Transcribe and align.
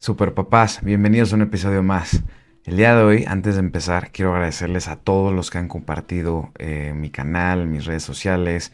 Super 0.00 0.32
papás, 0.32 0.78
bienvenidos 0.82 1.32
a 1.32 1.36
un 1.36 1.42
episodio 1.42 1.82
más. 1.82 2.22
El 2.64 2.76
día 2.76 2.94
de 2.94 3.02
hoy, 3.02 3.24
antes 3.26 3.54
de 3.54 3.60
empezar, 3.60 4.12
quiero 4.12 4.32
agradecerles 4.32 4.86
a 4.86 4.94
todos 4.94 5.34
los 5.34 5.50
que 5.50 5.58
han 5.58 5.66
compartido 5.66 6.52
eh, 6.56 6.92
mi 6.94 7.10
canal, 7.10 7.66
mis 7.66 7.84
redes 7.84 8.04
sociales, 8.04 8.72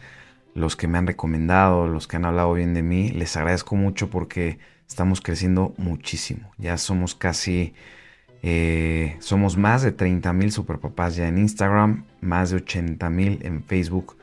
los 0.53 0.77
que 0.77 0.87
me 0.87 0.99
han 0.99 1.07
recomendado, 1.07 1.89
los 1.89 2.07
que 2.07 2.17
han 2.17 2.27
hablado 2.27 2.53
bien 2.53 2.75
de 2.75 2.83
mí. 2.83 3.09
Les 3.09 3.39
agradezco 3.39 3.75
mucho 3.75 4.11
porque 4.11 4.59
estamos 4.87 5.23
creciendo 5.23 5.73
muchísimo. 5.79 6.53
Ya 6.59 6.77
somos 6.77 7.15
casi, 7.15 7.73
eh, 8.43 9.17
somos 9.21 9.57
más 9.57 9.81
de 9.81 9.93
30 9.93 10.31
mil 10.35 10.53
superpapás 10.53 11.17
ya 11.17 11.27
en 11.27 11.39
Instagram, 11.39 12.05
más 12.21 12.51
de 12.51 12.57
80 12.57 13.09
mil 13.09 13.39
en 13.41 13.65
Facebook 13.65 14.19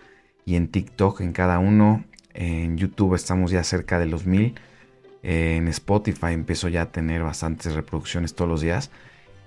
y 0.45 0.55
en 0.55 0.67
TikTok 0.67 1.21
en 1.21 1.31
cada 1.33 1.57
uno. 1.57 2.05
En 2.35 2.77
YouTube 2.77 3.15
estamos 3.15 3.49
ya 3.49 3.63
cerca 3.63 3.97
de 3.97 4.05
los 4.05 4.27
mil. 4.27 4.53
En 5.23 5.67
Spotify 5.67 6.33
empiezo 6.33 6.67
ya 6.67 6.83
a 6.83 6.91
tener 6.91 7.23
bastantes 7.23 7.73
reproducciones 7.73 8.33
todos 8.33 8.49
los 8.49 8.61
días. 8.61 8.91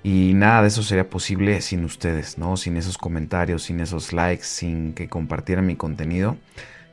Y 0.03 0.33
nada 0.35 0.63
de 0.63 0.69
eso 0.69 0.83
sería 0.83 1.09
posible 1.09 1.61
sin 1.63 1.85
ustedes, 1.85 2.37
¿no? 2.37 2.57
Sin 2.57 2.77
esos 2.77 2.99
comentarios, 2.99 3.63
sin 3.63 3.81
esos 3.81 4.13
likes, 4.13 4.45
sin 4.45 4.93
que 4.93 5.09
compartieran 5.09 5.67
mi 5.67 5.77
contenido. 5.77 6.37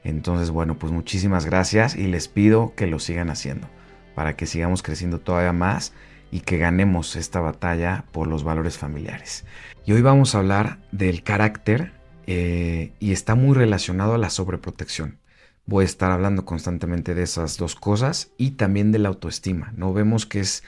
Entonces, 0.04 0.50
bueno, 0.50 0.80
pues 0.80 0.92
muchísimas 0.92 1.46
gracias 1.46 1.96
y 1.96 2.08
les 2.08 2.28
pido 2.28 2.74
que 2.76 2.88
lo 2.88 3.00
sigan 3.00 3.30
haciendo 3.30 3.68
para 4.16 4.36
que 4.36 4.46
sigamos 4.46 4.82
creciendo 4.84 5.20
todavía 5.20 5.54
más 5.54 5.94
y 6.32 6.40
que 6.42 6.58
ganemos 6.58 7.16
esta 7.16 7.40
batalla 7.40 8.06
por 8.12 8.28
los 8.28 8.44
valores 8.44 8.78
familiares. 8.78 9.46
Y 9.86 9.94
hoy 9.94 10.02
vamos 10.02 10.34
a 10.34 10.40
hablar 10.40 10.80
del 10.92 11.24
carácter 11.24 11.92
eh, 12.28 12.94
y 13.00 13.12
está 13.12 13.36
muy 13.36 13.56
relacionado 13.56 14.14
a 14.14 14.18
la 14.18 14.30
sobreprotección. 14.30 15.21
Voy 15.66 15.84
a 15.84 15.86
estar 15.86 16.12
hablando 16.12 16.46
constantemente 16.46 17.14
de 17.14 17.24
esas 17.24 17.58
dos 17.58 17.76
cosas 17.76 18.32
y 18.38 18.52
también 18.52 18.92
de 18.92 19.00
la 19.00 19.10
autoestima. 19.10 19.74
No 19.76 19.94
vemos 19.94 20.26
que 20.26 20.40
es, 20.40 20.64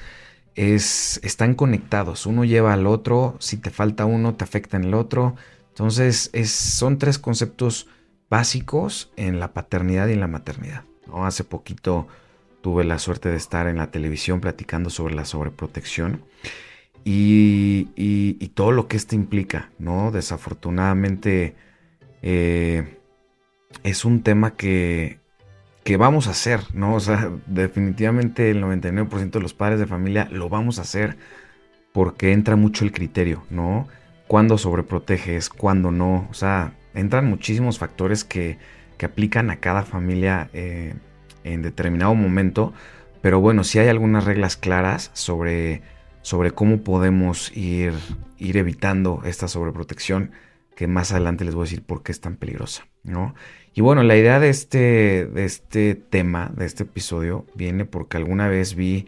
es 0.56 1.20
están 1.24 1.56
conectados. 1.56 2.26
Uno 2.26 2.46
lleva 2.46 2.74
al 2.74 2.88
otro. 2.88 3.36
Si 3.40 3.58
te 3.58 3.70
falta 3.70 4.05
uno, 4.05 4.35
te 4.35 4.44
afecta 4.44 4.77
en 4.77 4.85
el 4.85 4.94
otro. 4.94 5.35
Entonces, 5.70 6.30
es, 6.34 6.52
son 6.52 6.98
tres 7.00 7.18
conceptos 7.18 7.88
básicos 8.30 9.12
en 9.16 9.40
la 9.40 9.54
paternidad 9.54 10.08
y 10.08 10.13
en 10.13 10.20
la 10.20 10.27
maternidad. 10.27 10.84
Hace 11.13 11.44
poquito 11.44 12.07
tuve 12.62 12.84
la 12.84 12.98
suerte 12.98 13.30
de 13.30 13.38
estar 13.38 13.68
en 13.68 13.78
la 13.78 13.91
televisión 13.91 14.40
platicando 14.40 14.90
sobre 14.90 15.13
la 15.13 15.26
sobreprotección 15.26 16.24
y, 17.05 17.90
y, 17.96 18.48
todo 18.50 18.72
lo 18.72 18.88
que 18.88 18.96
esto 18.96 19.16
implica, 19.16 19.70
¿no? 19.78 20.12
Desafortunadamente 20.12 21.55
eh, 22.22 22.98
es 23.84 24.05
un 24.05 24.21
tema 24.21 24.52
que, 24.52 25.20
que 25.84 25.98
vamos 25.98 26.27
a 26.27 26.32
hacer, 26.32 26.62
¿no? 26.74 26.96
O 26.96 26.99
sea, 26.99 27.32
definitivamente 27.48 28.52
el 28.52 28.63
99% 28.63 29.32
de 29.32 29.40
los 29.40 29.54
padres 29.54 29.79
de 29.79 29.88
familia 29.88 30.27
lo 30.32 30.49
vamos 30.49 30.79
a 30.79 30.84
hacer 30.84 31.18
porque 31.91 32.32
entra 32.32 32.55
mucho 32.55 32.85
el 32.85 32.91
criterio, 32.91 33.44
¿no? 33.49 33.88
Cuándo 34.27 34.57
sobreproteges, 34.57 35.49
cuándo 35.49 35.91
no. 35.91 36.27
O 36.29 36.34
sea, 36.34 36.74
entran 36.94 37.29
muchísimos 37.29 37.77
factores 37.77 38.24
que, 38.24 38.57
que 38.98 39.05
aplican 39.05 39.49
a 39.49 39.57
cada 39.57 39.84
familia 39.84 40.49
eh, 40.54 40.96
en 41.44 41.62
determinado 41.62 42.16
momento. 42.16 42.74
Pero 43.21 43.40
bueno, 43.40 43.63
sí 43.63 43.79
hay 43.79 43.90
algunas 43.90 44.26
reglas 44.26 44.57
claras 44.57 45.12
sobre 45.13 45.82
sobre 46.24 46.51
cómo 46.51 46.79
podemos 46.79 47.55
ir, 47.55 47.94
ir 48.40 48.57
evitando 48.57 49.21
esta 49.26 49.48
sobreprotección 49.48 50.32
que 50.76 50.88
más 50.88 51.12
adelante 51.12 51.46
les 51.46 51.54
voy 51.54 51.63
a 51.63 51.66
decir 51.66 51.84
por 51.84 52.01
qué 52.01 52.12
es 52.12 52.21
tan 52.21 52.38
peligrosa, 52.38 52.88
¿no? 53.04 53.35
Y 53.76 53.82
bueno, 53.82 54.04
la 54.04 54.16
idea 54.16 54.40
de 54.40 54.49
este, 54.49 55.26
de 55.26 55.46
este 55.46 55.96
tema, 55.96 56.52
de 56.55 56.66
este 56.66 56.84
episodio, 56.84 57.48
viene 57.55 57.85
porque 57.85 58.18
alguna 58.18 58.48
vez 58.48 58.76
vi 58.76 59.07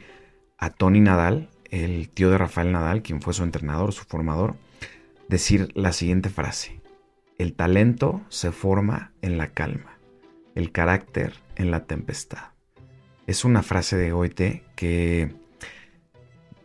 a 0.57 0.71
Tony 0.71 1.01
Nadal, 1.01 1.49
el 1.69 2.09
tío 2.09 2.31
de 2.31 2.39
Rafael 2.39 2.71
Nadal, 2.71 3.03
quien 3.03 3.21
fue 3.21 3.33
su 3.33 3.43
entrenador, 3.43 3.93
su 3.93 4.05
formador, 4.05 4.55
decir 5.27 5.69
la 5.75 5.91
siguiente 5.91 6.29
frase. 6.29 6.81
El 7.37 7.53
talento 7.53 8.21
se 8.29 8.51
forma 8.51 9.11
en 9.21 9.37
la 9.37 9.49
calma, 9.49 9.99
el 10.55 10.71
carácter 10.71 11.33
en 11.57 11.69
la 11.69 11.85
tempestad. 11.85 12.49
Es 13.27 13.45
una 13.45 13.61
frase 13.61 13.97
de 13.97 14.11
Goethe 14.11 14.63
que 14.75 15.35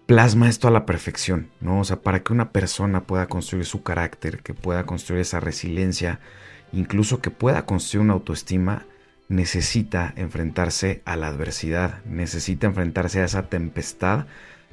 plasma 0.06 0.48
esto 0.48 0.68
a 0.68 0.70
la 0.70 0.86
perfección, 0.86 1.50
¿no? 1.60 1.80
O 1.80 1.84
sea, 1.84 2.00
para 2.00 2.22
que 2.22 2.32
una 2.32 2.50
persona 2.50 3.04
pueda 3.04 3.26
construir 3.26 3.66
su 3.66 3.82
carácter, 3.82 4.42
que 4.42 4.54
pueda 4.54 4.84
construir 4.84 5.20
esa 5.20 5.40
resiliencia, 5.40 6.20
incluso 6.72 7.20
que 7.20 7.30
pueda 7.30 7.66
construir 7.66 8.04
una 8.04 8.14
autoestima, 8.14 8.86
necesita 9.28 10.12
enfrentarse 10.16 11.02
a 11.04 11.16
la 11.16 11.28
adversidad, 11.28 12.04
necesita 12.04 12.66
enfrentarse 12.66 13.20
a 13.20 13.24
esa 13.24 13.48
tempestad 13.48 14.26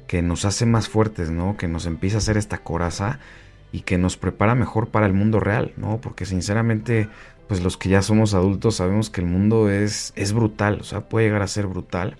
que 0.08 0.20
nos 0.22 0.44
hace 0.44 0.66
más 0.66 0.88
fuertes, 0.88 1.30
¿no? 1.30 1.56
Que 1.56 1.68
nos 1.68 1.86
empieza 1.86 2.16
a 2.16 2.18
hacer 2.18 2.36
esta 2.36 2.58
coraza 2.58 3.20
y 3.70 3.82
que 3.82 3.98
nos 3.98 4.16
prepara 4.16 4.54
mejor 4.54 4.88
para 4.88 5.06
el 5.06 5.12
mundo 5.12 5.38
real, 5.38 5.74
¿no? 5.76 6.00
Porque 6.00 6.24
sinceramente, 6.24 7.08
pues 7.46 7.62
los 7.62 7.76
que 7.76 7.90
ya 7.90 8.02
somos 8.02 8.34
adultos 8.34 8.76
sabemos 8.76 9.10
que 9.10 9.20
el 9.20 9.26
mundo 9.26 9.70
es, 9.70 10.12
es 10.16 10.32
brutal, 10.32 10.80
o 10.80 10.84
sea, 10.84 11.08
puede 11.08 11.26
llegar 11.26 11.42
a 11.42 11.46
ser 11.46 11.66
brutal 11.66 12.16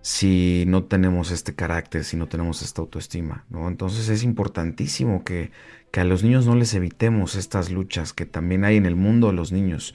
si 0.00 0.64
no 0.66 0.84
tenemos 0.84 1.30
este 1.30 1.54
carácter, 1.54 2.04
si 2.04 2.16
no 2.16 2.28
tenemos 2.28 2.62
esta 2.62 2.80
autoestima, 2.80 3.44
¿no? 3.50 3.68
Entonces 3.68 4.08
es 4.08 4.22
importantísimo 4.22 5.22
que, 5.22 5.50
a 5.94 6.04
los 6.04 6.22
niños 6.22 6.46
no 6.46 6.54
les 6.54 6.74
evitemos 6.74 7.34
estas 7.34 7.70
luchas 7.70 8.12
que 8.12 8.26
también 8.26 8.64
hay 8.64 8.76
en 8.76 8.86
el 8.86 8.96
mundo 8.96 9.28
de 9.28 9.32
los 9.32 9.52
niños. 9.52 9.94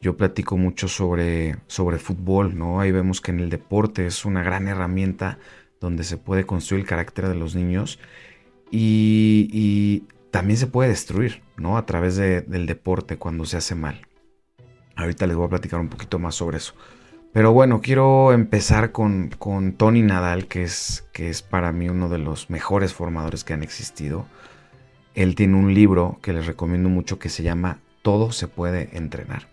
Yo 0.00 0.16
platico 0.16 0.56
mucho 0.56 0.86
sobre, 0.88 1.56
sobre 1.66 1.98
fútbol, 1.98 2.56
¿no? 2.56 2.80
Ahí 2.80 2.92
vemos 2.92 3.20
que 3.20 3.32
en 3.32 3.40
el 3.40 3.50
deporte 3.50 4.06
es 4.06 4.24
una 4.24 4.42
gran 4.42 4.68
herramienta 4.68 5.38
donde 5.80 6.04
se 6.04 6.16
puede 6.16 6.44
construir 6.44 6.82
el 6.82 6.88
carácter 6.88 7.28
de 7.28 7.34
los 7.34 7.54
niños 7.54 7.98
y, 8.70 10.04
también 10.30 10.58
se 10.58 10.66
puede 10.66 10.90
destruir, 10.90 11.42
¿no? 11.56 11.78
A 11.78 11.86
través 11.86 12.16
del 12.16 12.66
deporte 12.66 13.16
cuando 13.16 13.46
se 13.46 13.56
hace 13.56 13.74
mal. 13.74 14.06
Ahorita 14.94 15.26
les 15.26 15.34
voy 15.36 15.46
a 15.46 15.50
platicar 15.50 15.80
un 15.80 15.88
poquito 15.88 16.18
más 16.18 16.34
sobre 16.34 16.58
eso. 16.58 16.74
Pero 17.32 17.52
bueno, 17.52 17.80
quiero 17.80 18.32
empezar 18.32 18.92
con, 18.92 19.30
Tony 19.76 20.02
Nadal, 20.02 20.46
que 20.46 20.64
es, 20.64 21.08
que 21.12 21.30
es 21.30 21.40
para 21.42 21.72
mí 21.72 21.88
uno 21.88 22.10
de 22.10 22.18
los 22.18 22.50
mejores 22.50 22.92
formadores 22.92 23.42
que 23.42 23.54
han 23.54 23.62
existido. 23.62 24.26
Él 25.18 25.34
tiene 25.34 25.56
un 25.56 25.74
libro 25.74 26.20
que 26.22 26.32
les 26.32 26.46
recomiendo 26.46 26.88
mucho 26.88 27.18
que 27.18 27.28
se 27.28 27.42
llama 27.42 27.80
Todo 28.02 28.30
se 28.30 28.46
puede 28.46 28.96
entrenar. 28.96 29.48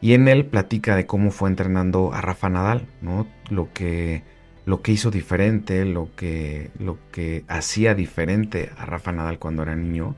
Y 0.00 0.14
en 0.14 0.28
él 0.28 0.46
platica 0.46 0.96
de 0.96 1.04
cómo 1.04 1.30
fue 1.30 1.50
entrenando 1.50 2.14
a 2.14 2.22
Rafa 2.22 2.48
Nadal, 2.48 2.86
¿no? 3.02 3.26
Lo 3.50 3.70
que, 3.74 4.22
lo 4.64 4.80
que 4.80 4.92
hizo 4.92 5.10
diferente, 5.10 5.84
lo 5.84 6.08
que, 6.16 6.70
lo 6.78 6.96
que 7.12 7.44
hacía 7.48 7.94
diferente 7.94 8.70
a 8.78 8.86
Rafa 8.86 9.12
Nadal 9.12 9.38
cuando 9.38 9.62
era 9.62 9.76
niño. 9.76 10.16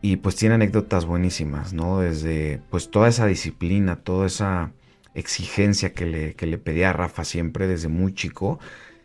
Y 0.00 0.16
pues 0.16 0.34
tiene 0.34 0.56
anécdotas 0.56 1.06
buenísimas, 1.06 1.72
¿no? 1.72 2.00
Desde 2.00 2.60
pues 2.70 2.90
toda 2.90 3.06
esa 3.06 3.26
disciplina, 3.26 4.00
toda 4.00 4.26
esa 4.26 4.72
exigencia 5.14 5.92
que 5.92 6.06
le, 6.06 6.34
que 6.34 6.46
le 6.46 6.58
pedía 6.58 6.90
a 6.90 6.92
Rafa 6.92 7.22
siempre 7.22 7.68
desde 7.68 7.86
muy 7.86 8.14
chico. 8.14 8.58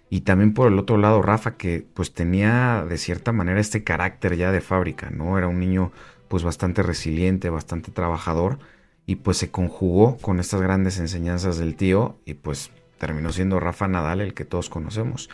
Y 0.09 0.21
también 0.21 0.53
por 0.53 0.71
el 0.71 0.79
otro 0.79 0.97
lado, 0.97 1.21
Rafa, 1.21 1.57
que 1.57 1.85
pues 1.93 2.13
tenía 2.13 2.85
de 2.87 2.97
cierta 2.97 3.31
manera 3.31 3.59
este 3.59 3.83
carácter 3.83 4.37
ya 4.37 4.51
de 4.51 4.61
fábrica, 4.61 5.09
¿no? 5.09 5.37
Era 5.37 5.47
un 5.47 5.59
niño 5.59 5.91
pues 6.29 6.43
bastante 6.43 6.81
resiliente, 6.81 7.49
bastante 7.49 7.91
trabajador. 7.91 8.59
Y 9.05 9.17
pues 9.17 9.37
se 9.37 9.51
conjugó 9.51 10.17
con 10.17 10.39
estas 10.39 10.61
grandes 10.61 10.99
enseñanzas 10.99 11.57
del 11.57 11.75
tío 11.75 12.17
y 12.25 12.35
pues 12.35 12.71
terminó 12.97 13.31
siendo 13.31 13.59
Rafa 13.59 13.87
Nadal 13.87 14.21
el 14.21 14.33
que 14.33 14.45
todos 14.45 14.69
conocemos. 14.69 15.29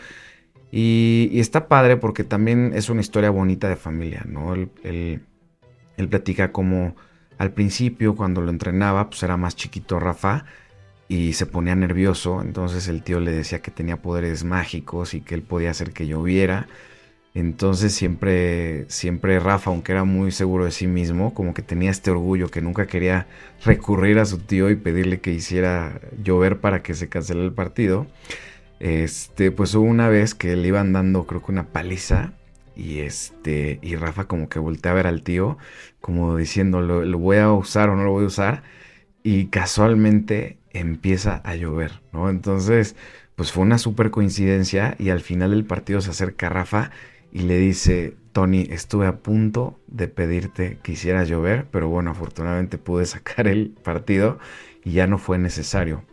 Y, 0.72 1.30
está 1.34 1.68
padre 1.68 1.98
porque 1.98 2.24
también 2.24 2.72
es 2.74 2.90
una 2.90 3.02
historia 3.02 3.30
bonita 3.30 3.70
de 3.70 3.76
familia, 3.76 4.24
¿no? 4.28 4.56
Él, 4.56 4.72
él 4.84 6.10
platica 6.10 6.52
como 6.52 6.96
al 7.38 7.52
principio 7.52 8.16
cuando 8.16 8.42
lo 8.42 8.50
entrenaba, 8.50 9.10
pues 9.10 9.22
era 9.24 9.38
más 9.38 9.56
chiquito 9.56 10.00
Rafa 10.00 10.46
y 11.14 11.34
se 11.34 11.46
ponía 11.46 11.76
nervioso, 11.76 12.42
entonces 12.42 12.88
el 12.88 13.04
tío 13.04 13.20
le 13.20 13.32
decía 13.32 13.62
que 13.62 13.70
tenía 13.70 14.02
poderes 14.02 14.44
mágicos 14.44 15.14
y 15.14 15.22
que 15.22 15.36
él 15.36 15.44
podía 15.44 15.70
hacer 15.70 15.92
que 15.92 16.08
lloviera. 16.08 16.68
Entonces 17.36 17.94
siempre, 17.94 18.86
siempre 18.90 19.40
Rafa, 19.40 19.70
aunque 19.70 19.92
era 19.92 20.06
muy 20.06 20.32
seguro 20.32 20.66
de 20.66 20.72
sí 20.72 20.88
mismo, 20.88 21.36
como 21.36 21.54
que 21.54 21.62
tenía 21.62 21.92
este 21.92 22.10
orgullo 22.10 22.50
que 22.50 22.62
nunca 22.62 22.88
quería 22.88 23.28
recurrir 23.64 24.18
a 24.18 24.26
su 24.26 24.40
tío 24.40 24.72
y 24.72 24.76
pedirle 24.76 25.22
que 25.22 25.32
hiciera 25.32 26.02
llover 26.24 26.60
para 26.60 26.82
que 26.82 26.96
se 26.96 27.10
cancelara 27.10 27.46
el 27.46 27.54
partido. 27.54 28.08
Este, 28.80 29.52
pues 29.52 29.76
hubo 29.76 29.86
una 29.86 30.10
vez 30.10 30.34
que 30.34 30.56
le 30.56 30.68
iban 30.68 30.94
dando, 30.94 31.28
creo 31.28 31.44
que 31.44 31.52
una 31.52 31.68
paliza, 31.68 32.34
y 32.76 33.02
este, 33.02 33.78
y 33.84 33.96
Rafa 33.98 34.26
como 34.26 34.50
que 34.50 34.58
voltea 34.60 34.94
a 34.94 34.96
ver 34.96 35.08
al 35.08 35.22
tío, 35.24 35.60
como 36.02 36.38
diciendo, 36.38 36.82
¿lo, 36.82 37.06
lo 37.06 37.20
voy 37.20 37.38
a 37.38 37.52
usar 37.54 37.90
o 37.90 37.96
no 37.96 38.04
lo 38.04 38.12
voy 38.12 38.24
a 38.26 38.28
usar? 38.28 38.64
Y 39.24 39.48
casualmente 39.48 40.58
empieza 40.74 41.42
a 41.44 41.56
llover, 41.56 42.02
¿no? 42.12 42.30
Entonces, 42.30 42.96
pues 43.36 43.52
fue 43.52 43.64
una 43.64 43.78
súper 43.78 44.12
coincidencia 44.12 44.96
y 45.00 45.10
al 45.10 45.22
final 45.22 45.52
del 45.52 45.66
partido 45.66 46.02
se 46.02 46.12
acerca 46.12 46.50
Rafa 46.50 46.92
y 47.32 47.40
le 47.40 47.58
dice, 47.58 48.16
Tony, 48.32 48.68
estuve 48.70 49.08
a 49.08 49.18
punto 49.18 49.80
de 49.88 50.08
pedirte 50.08 50.78
que 50.84 50.92
hiciera 50.92 51.24
llover, 51.24 51.66
pero 51.72 51.90
bueno, 51.90 52.12
afortunadamente 52.12 52.78
pude 52.78 53.06
sacar 53.06 53.48
el 53.48 53.70
partido 53.70 54.38
y 54.84 54.94
ya 54.94 55.08
no 55.08 55.18
fue 55.18 55.38
necesario. 55.38 56.04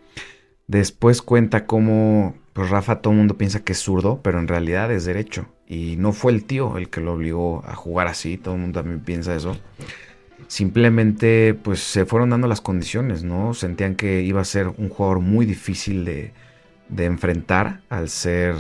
Después 0.67 1.21
cuenta 1.21 1.67
cómo, 1.67 2.37
pues 2.53 2.71
Rafa 2.71 3.03
todo 3.03 3.13
el 3.13 3.19
mundo 3.19 3.37
piensa 3.37 3.65
que 3.65 3.73
es 3.73 3.81
zurdo, 3.81 4.21
pero 4.23 4.39
en 4.39 4.49
realidad 4.49 4.93
es 4.93 5.05
derecho. 5.05 5.47
Y 5.67 5.97
no 5.99 6.13
fue 6.13 6.33
el 6.33 6.45
tío 6.45 6.79
el 6.79 6.89
que 6.91 7.01
lo 7.01 7.15
obligó 7.15 7.65
a 7.67 7.75
jugar 7.75 8.07
así, 8.07 8.39
todo 8.39 8.55
el 8.55 8.61
mundo 8.61 8.81
también 8.81 9.01
piensa 9.01 9.35
eso. 9.35 9.57
Simplemente 10.51 11.55
pues 11.55 11.79
se 11.79 12.07
fueron 12.07 12.31
dando 12.31 12.49
las 12.49 12.61
condiciones, 12.61 13.23
¿no? 13.23 13.55
Sentían 13.55 13.95
que 13.95 14.23
iba 14.23 14.41
a 14.41 14.45
ser 14.45 14.67
un 14.67 14.89
jugador 14.89 15.21
muy 15.21 15.47
difícil 15.47 16.05
de, 16.05 16.33
de 16.89 17.05
enfrentar 17.05 17.83
al 17.89 18.09
ser, 18.09 18.57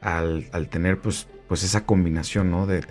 al, 0.00 0.46
al, 0.52 0.68
tener 0.68 1.00
pues, 1.00 1.26
pues 1.48 1.64
esa 1.64 1.86
combinación, 1.86 2.52
¿no? 2.52 2.66
De, 2.66 2.84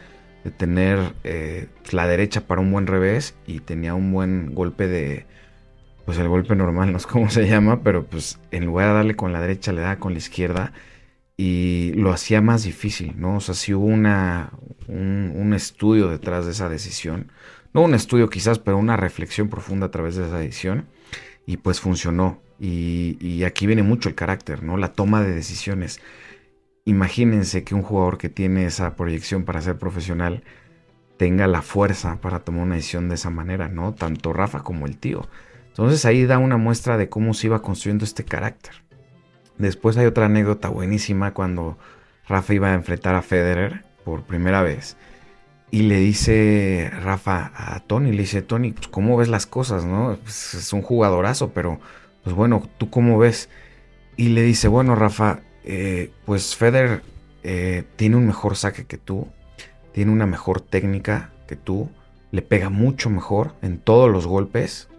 de 0.44 0.52
tener 0.52 1.14
eh, 1.24 1.70
la 1.92 2.06
derecha 2.06 2.42
para 2.46 2.60
un 2.60 2.70
buen 2.70 2.86
revés 2.86 3.34
y 3.48 3.62
tenía 3.62 3.94
un 3.94 4.12
buen 4.12 4.54
golpe 4.54 4.88
de, 4.90 5.26
pues 6.04 6.18
el 6.18 6.28
golpe 6.28 6.54
normal, 6.54 6.92
no 6.92 7.00
sé 7.00 7.08
cómo 7.08 7.30
se 7.30 7.48
llama, 7.48 7.82
pero 7.82 8.06
pues 8.06 8.42
en 8.52 8.66
lugar 8.66 8.90
de 8.90 8.94
darle 8.96 9.16
con 9.16 9.32
la 9.32 9.40
derecha 9.40 9.72
le 9.72 9.82
daba 9.82 10.00
con 10.00 10.12
la 10.12 10.20
izquierda 10.20 10.74
y 11.38 11.94
lo 11.96 12.12
hacía 12.12 12.42
más 12.42 12.64
difícil, 12.64 13.14
¿no? 13.18 13.38
O 13.38 13.40
sea, 13.40 13.56
sí 13.56 13.74
hubo 13.74 13.86
una, 13.86 14.52
un, 14.88 15.54
estudio 15.54 16.10
detrás 16.10 16.46
de 16.46 16.52
esa 16.52 16.70
decisión, 16.70 17.32
no 17.74 17.82
un 17.82 17.94
estudio 17.94 18.30
quizás, 18.30 18.60
pero 18.60 18.78
una 18.78 18.98
reflexión 18.98 19.50
profunda 19.50 19.88
a 19.88 19.92
través 19.92 20.16
de 20.16 20.26
esa 20.26 20.38
decisión 20.38 20.88
y 21.46 21.58
pues 21.58 21.80
funcionó. 21.80 22.42
Y, 22.60 23.18
y 23.20 23.44
aquí 23.44 23.68
viene 23.68 23.84
mucho 23.84 24.10
el 24.10 24.16
carácter, 24.16 24.64
¿no? 24.64 24.78
La 24.78 24.94
toma 24.94 25.22
de 25.22 25.34
decisiones. 25.34 26.00
Imagínense 26.86 27.64
que 27.64 27.76
un 27.76 27.82
jugador 27.82 28.18
que 28.18 28.30
tiene 28.30 28.66
esa 28.66 28.96
proyección 28.96 29.44
para 29.44 29.62
ser 29.62 29.78
profesional 29.78 30.44
tenga 31.18 31.48
la 31.48 31.62
fuerza 31.62 32.20
para 32.22 32.40
tomar 32.40 32.64
una 32.64 32.76
decisión 32.76 33.10
de 33.10 33.16
esa 33.16 33.30
manera, 33.30 33.70
¿no? 33.70 33.94
Tanto 33.94 34.34
Rafa 34.34 34.64
como 34.64 34.86
el 34.86 34.98
tío. 34.98 35.28
Entonces 35.70 36.06
ahí 36.06 36.26
da 36.26 36.38
una 36.38 36.58
muestra 36.58 36.98
de 36.98 37.10
cómo 37.10 37.34
se 37.34 37.48
iba 37.48 37.62
construyendo 37.62 38.06
este 38.06 38.24
carácter. 38.24 38.74
Después 39.58 39.98
hay 39.98 40.06
otra 40.06 40.26
anécdota 40.26 40.70
buenísima 40.70 41.34
cuando 41.34 41.78
Rafa 42.28 42.54
iba 42.54 42.70
a 42.70 42.74
enfrentar 42.74 43.16
a 43.16 43.22
Federer 43.22 43.84
por 44.04 44.24
primera 44.24 44.62
vez. 44.62 44.98
Y 45.74 45.82
le 45.82 45.98
dice 45.98 46.92
Rafa 47.02 47.52
a 47.56 47.80
Tony, 47.80 48.12
le 48.12 48.22
dice, 48.22 48.44
Tony, 48.44 48.74
pues, 48.74 48.88
¿cómo 48.90 49.18
ves 49.18 49.28
las 49.28 49.48
cosas? 49.48 49.86
¿no? 49.86 50.20
Pues, 50.22 50.54
es 50.54 50.72
un 50.72 50.84
jugadorazo, 50.84 51.50
pero 51.50 51.80
pues 52.24 52.36
bueno, 52.36 52.70
¿tú 52.78 52.92
cómo 52.92 53.18
ves? 53.18 53.50
Y 54.16 54.30
le 54.30 54.44
dice, 54.44 54.68
bueno, 54.68 54.94
Rafa, 54.94 55.40
eh, 55.64 56.12
pues 56.26 56.56
Federer 56.56 57.02
eh, 57.42 57.86
tiene 57.96 58.18
un 58.18 58.28
mejor 58.28 58.56
saque 58.56 58.86
que 58.86 59.00
tú, 59.00 59.30
tiene 59.94 60.12
una 60.12 60.28
mejor 60.28 60.62
técnica 60.62 61.32
que 61.48 61.56
tú, 61.56 61.90
le 62.30 62.44
pega 62.44 62.70
mucho 62.70 63.10
mejor 63.10 63.56
en 63.64 63.80
todos 63.80 64.12
los 64.12 64.28
golpes 64.28 64.90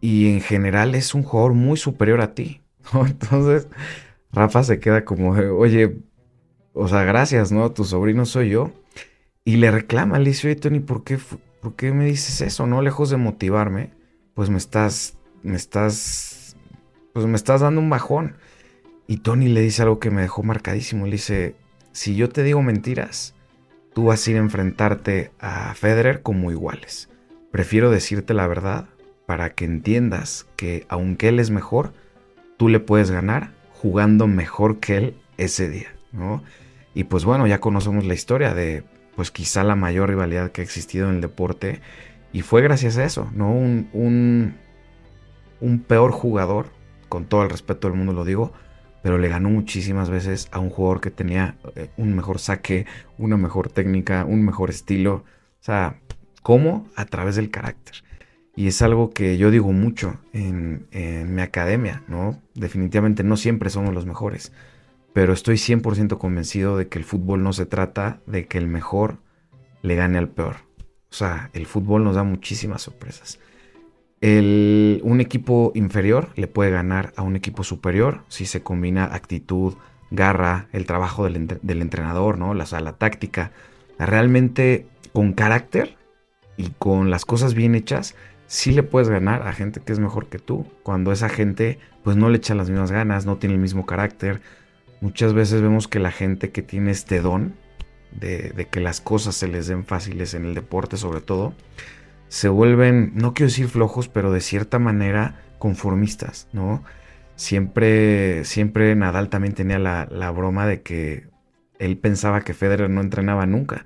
y 0.00 0.30
en 0.30 0.40
general 0.40 0.94
es 0.94 1.16
un 1.16 1.24
jugador 1.24 1.54
muy 1.54 1.76
superior 1.76 2.20
a 2.20 2.32
ti. 2.32 2.60
Entonces, 2.94 3.66
Rafa 4.30 4.62
se 4.62 4.78
queda 4.78 5.04
como 5.04 5.30
oye, 5.30 5.96
o 6.74 6.86
sea, 6.86 7.02
gracias, 7.02 7.50
¿no? 7.50 7.72
Tu 7.72 7.82
sobrino 7.82 8.24
soy 8.24 8.50
yo. 8.50 8.70
Y 9.46 9.58
le 9.58 9.70
reclama, 9.70 10.18
le 10.18 10.30
dice, 10.30 10.48
oye, 10.48 10.56
Tony, 10.56 10.80
¿por 10.80 11.04
qué, 11.04 11.20
¿por 11.62 11.76
qué 11.76 11.92
me 11.92 12.04
dices 12.04 12.40
eso? 12.40 12.66
No, 12.66 12.82
lejos 12.82 13.10
de 13.10 13.16
motivarme, 13.16 13.92
pues 14.34 14.50
me 14.50 14.58
estás, 14.58 15.18
me 15.44 15.54
estás, 15.54 16.56
pues 17.12 17.26
me 17.26 17.36
estás 17.36 17.60
dando 17.60 17.80
un 17.80 17.88
bajón. 17.88 18.34
Y 19.06 19.18
Tony 19.18 19.46
le 19.46 19.60
dice 19.60 19.82
algo 19.82 20.00
que 20.00 20.10
me 20.10 20.22
dejó 20.22 20.42
marcadísimo. 20.42 21.06
Le 21.06 21.12
dice, 21.12 21.54
si 21.92 22.16
yo 22.16 22.28
te 22.28 22.42
digo 22.42 22.60
mentiras, 22.60 23.36
tú 23.94 24.06
vas 24.06 24.26
a 24.26 24.30
ir 24.32 24.36
a 24.36 24.40
enfrentarte 24.40 25.30
a 25.38 25.74
Federer 25.74 26.22
como 26.22 26.50
iguales. 26.50 27.08
Prefiero 27.52 27.88
decirte 27.88 28.34
la 28.34 28.48
verdad 28.48 28.88
para 29.26 29.50
que 29.50 29.64
entiendas 29.64 30.48
que 30.56 30.86
aunque 30.88 31.28
él 31.28 31.38
es 31.38 31.50
mejor, 31.50 31.92
tú 32.56 32.68
le 32.68 32.80
puedes 32.80 33.12
ganar 33.12 33.52
jugando 33.70 34.26
mejor 34.26 34.80
que 34.80 34.96
él 34.96 35.16
ese 35.36 35.68
día, 35.68 35.94
¿no? 36.10 36.42
Y 36.94 37.04
pues 37.04 37.24
bueno, 37.24 37.46
ya 37.46 37.60
conocemos 37.60 38.04
la 38.04 38.14
historia 38.14 38.52
de 38.52 38.82
pues 39.16 39.30
quizá 39.30 39.64
la 39.64 39.74
mayor 39.74 40.10
rivalidad 40.10 40.52
que 40.52 40.60
ha 40.60 40.64
existido 40.64 41.08
en 41.08 41.16
el 41.16 41.20
deporte 41.20 41.80
y 42.32 42.42
fue 42.42 42.62
gracias 42.62 42.98
a 42.98 43.04
eso, 43.04 43.30
¿no? 43.34 43.50
Un, 43.50 43.88
un, 43.92 44.54
un 45.60 45.80
peor 45.80 46.12
jugador, 46.12 46.66
con 47.08 47.24
todo 47.24 47.42
el 47.42 47.50
respeto 47.50 47.88
del 47.88 47.96
mundo 47.96 48.12
lo 48.12 48.24
digo, 48.24 48.52
pero 49.02 49.18
le 49.18 49.28
ganó 49.28 49.50
muchísimas 49.50 50.10
veces 50.10 50.48
a 50.50 50.58
un 50.58 50.68
jugador 50.68 51.00
que 51.00 51.10
tenía 51.10 51.56
eh, 51.76 51.90
un 51.96 52.14
mejor 52.16 52.38
saque, 52.38 52.86
una 53.18 53.36
mejor 53.36 53.70
técnica, 53.70 54.24
un 54.24 54.44
mejor 54.44 54.68
estilo. 54.68 55.14
O 55.14 55.24
sea, 55.60 56.00
¿cómo? 56.42 56.88
A 56.96 57.04
través 57.04 57.36
del 57.36 57.50
carácter. 57.50 58.02
Y 58.56 58.66
es 58.66 58.82
algo 58.82 59.10
que 59.10 59.36
yo 59.38 59.50
digo 59.50 59.72
mucho 59.72 60.18
en, 60.32 60.88
mi 61.34 61.40
academia, 61.42 62.02
¿no? 62.08 62.42
Definitivamente 62.54 63.22
no 63.22 63.36
siempre 63.36 63.70
somos 63.70 63.94
los 63.94 64.06
mejores, 64.06 64.52
pero 65.16 65.32
estoy 65.32 65.56
100% 65.56 66.18
convencido 66.18 66.76
de 66.76 66.88
que 66.88 66.98
el 66.98 67.04
fútbol 67.06 67.42
no 67.42 67.54
se 67.54 67.64
trata 67.64 68.20
de 68.26 68.44
que 68.44 68.58
el 68.58 68.66
mejor 68.66 69.16
le 69.80 69.94
gane 69.94 70.18
al 70.18 70.28
peor. 70.28 70.56
O 71.10 71.14
sea, 71.14 71.48
el 71.54 71.64
fútbol 71.64 72.04
nos 72.04 72.16
da 72.16 72.22
muchísimas 72.22 72.82
sorpresas. 72.82 73.40
un 74.20 75.18
equipo 75.18 75.72
inferior 75.74 76.28
le 76.36 76.48
puede 76.48 76.70
ganar 76.70 77.14
a 77.16 77.22
un 77.22 77.34
equipo 77.34 77.64
superior 77.64 78.24
si 78.28 78.44
se 78.44 78.62
combina 78.62 79.06
actitud, 79.06 79.76
garra, 80.10 80.68
el 80.74 80.84
trabajo 80.84 81.24
del, 81.24 81.80
entrenador, 81.80 82.36
¿no? 82.36 82.52
La, 82.52 82.66
la 82.78 82.92
táctica. 82.98 83.52
Realmente 83.98 84.86
con 85.14 85.32
carácter 85.32 85.96
y 86.58 86.72
con 86.78 87.08
las 87.08 87.24
cosas 87.24 87.54
bien 87.54 87.74
hechas, 87.74 88.16
sí 88.48 88.70
le 88.70 88.82
puedes 88.82 89.08
ganar 89.08 89.48
a 89.48 89.54
gente 89.54 89.80
que 89.80 89.94
es 89.94 89.98
mejor 89.98 90.26
que 90.26 90.40
tú, 90.40 90.66
cuando 90.82 91.10
esa 91.10 91.30
gente 91.30 91.78
pues 92.04 92.18
no 92.18 92.28
le 92.28 92.36
echa 92.36 92.54
las 92.54 92.68
mismas 92.68 92.92
ganas, 92.92 93.24
no 93.24 93.38
tiene 93.38 93.54
el 93.54 93.62
mismo 93.62 93.86
carácter. 93.86 94.42
Muchas 95.00 95.34
veces 95.34 95.62
vemos 95.62 95.88
que 95.88 95.98
la 95.98 96.10
gente 96.10 96.50
que 96.50 96.62
tiene 96.62 96.90
este 96.90 97.20
don 97.20 97.54
de, 98.12 98.66
que 98.70 98.80
las 98.80 99.00
cosas 99.00 99.34
se 99.34 99.48
les 99.48 99.66
den 99.66 99.84
fáciles 99.84 100.34
en 100.34 100.46
el 100.46 100.54
deporte 100.54 100.96
sobre 100.96 101.20
todo, 101.20 101.54
se 102.28 102.48
vuelven, 102.48 103.12
no 103.14 103.34
quiero 103.34 103.48
decir 103.48 103.68
flojos, 103.68 104.08
pero 104.08 104.32
de 104.32 104.40
cierta 104.40 104.78
manera 104.78 105.42
conformistas, 105.58 106.48
¿no? 106.52 106.82
Siempre, 107.36 108.44
siempre 108.44 108.94
Nadal 108.96 109.28
también 109.28 109.54
tenía 109.54 109.78
la, 109.78 110.08
la 110.10 110.30
broma 110.30 110.66
de 110.66 110.82
que 110.82 111.28
él 111.78 111.98
pensaba 111.98 112.40
que 112.40 112.54
Federer 112.54 112.88
no 112.88 113.02
entrenaba 113.02 113.46
nunca 113.46 113.84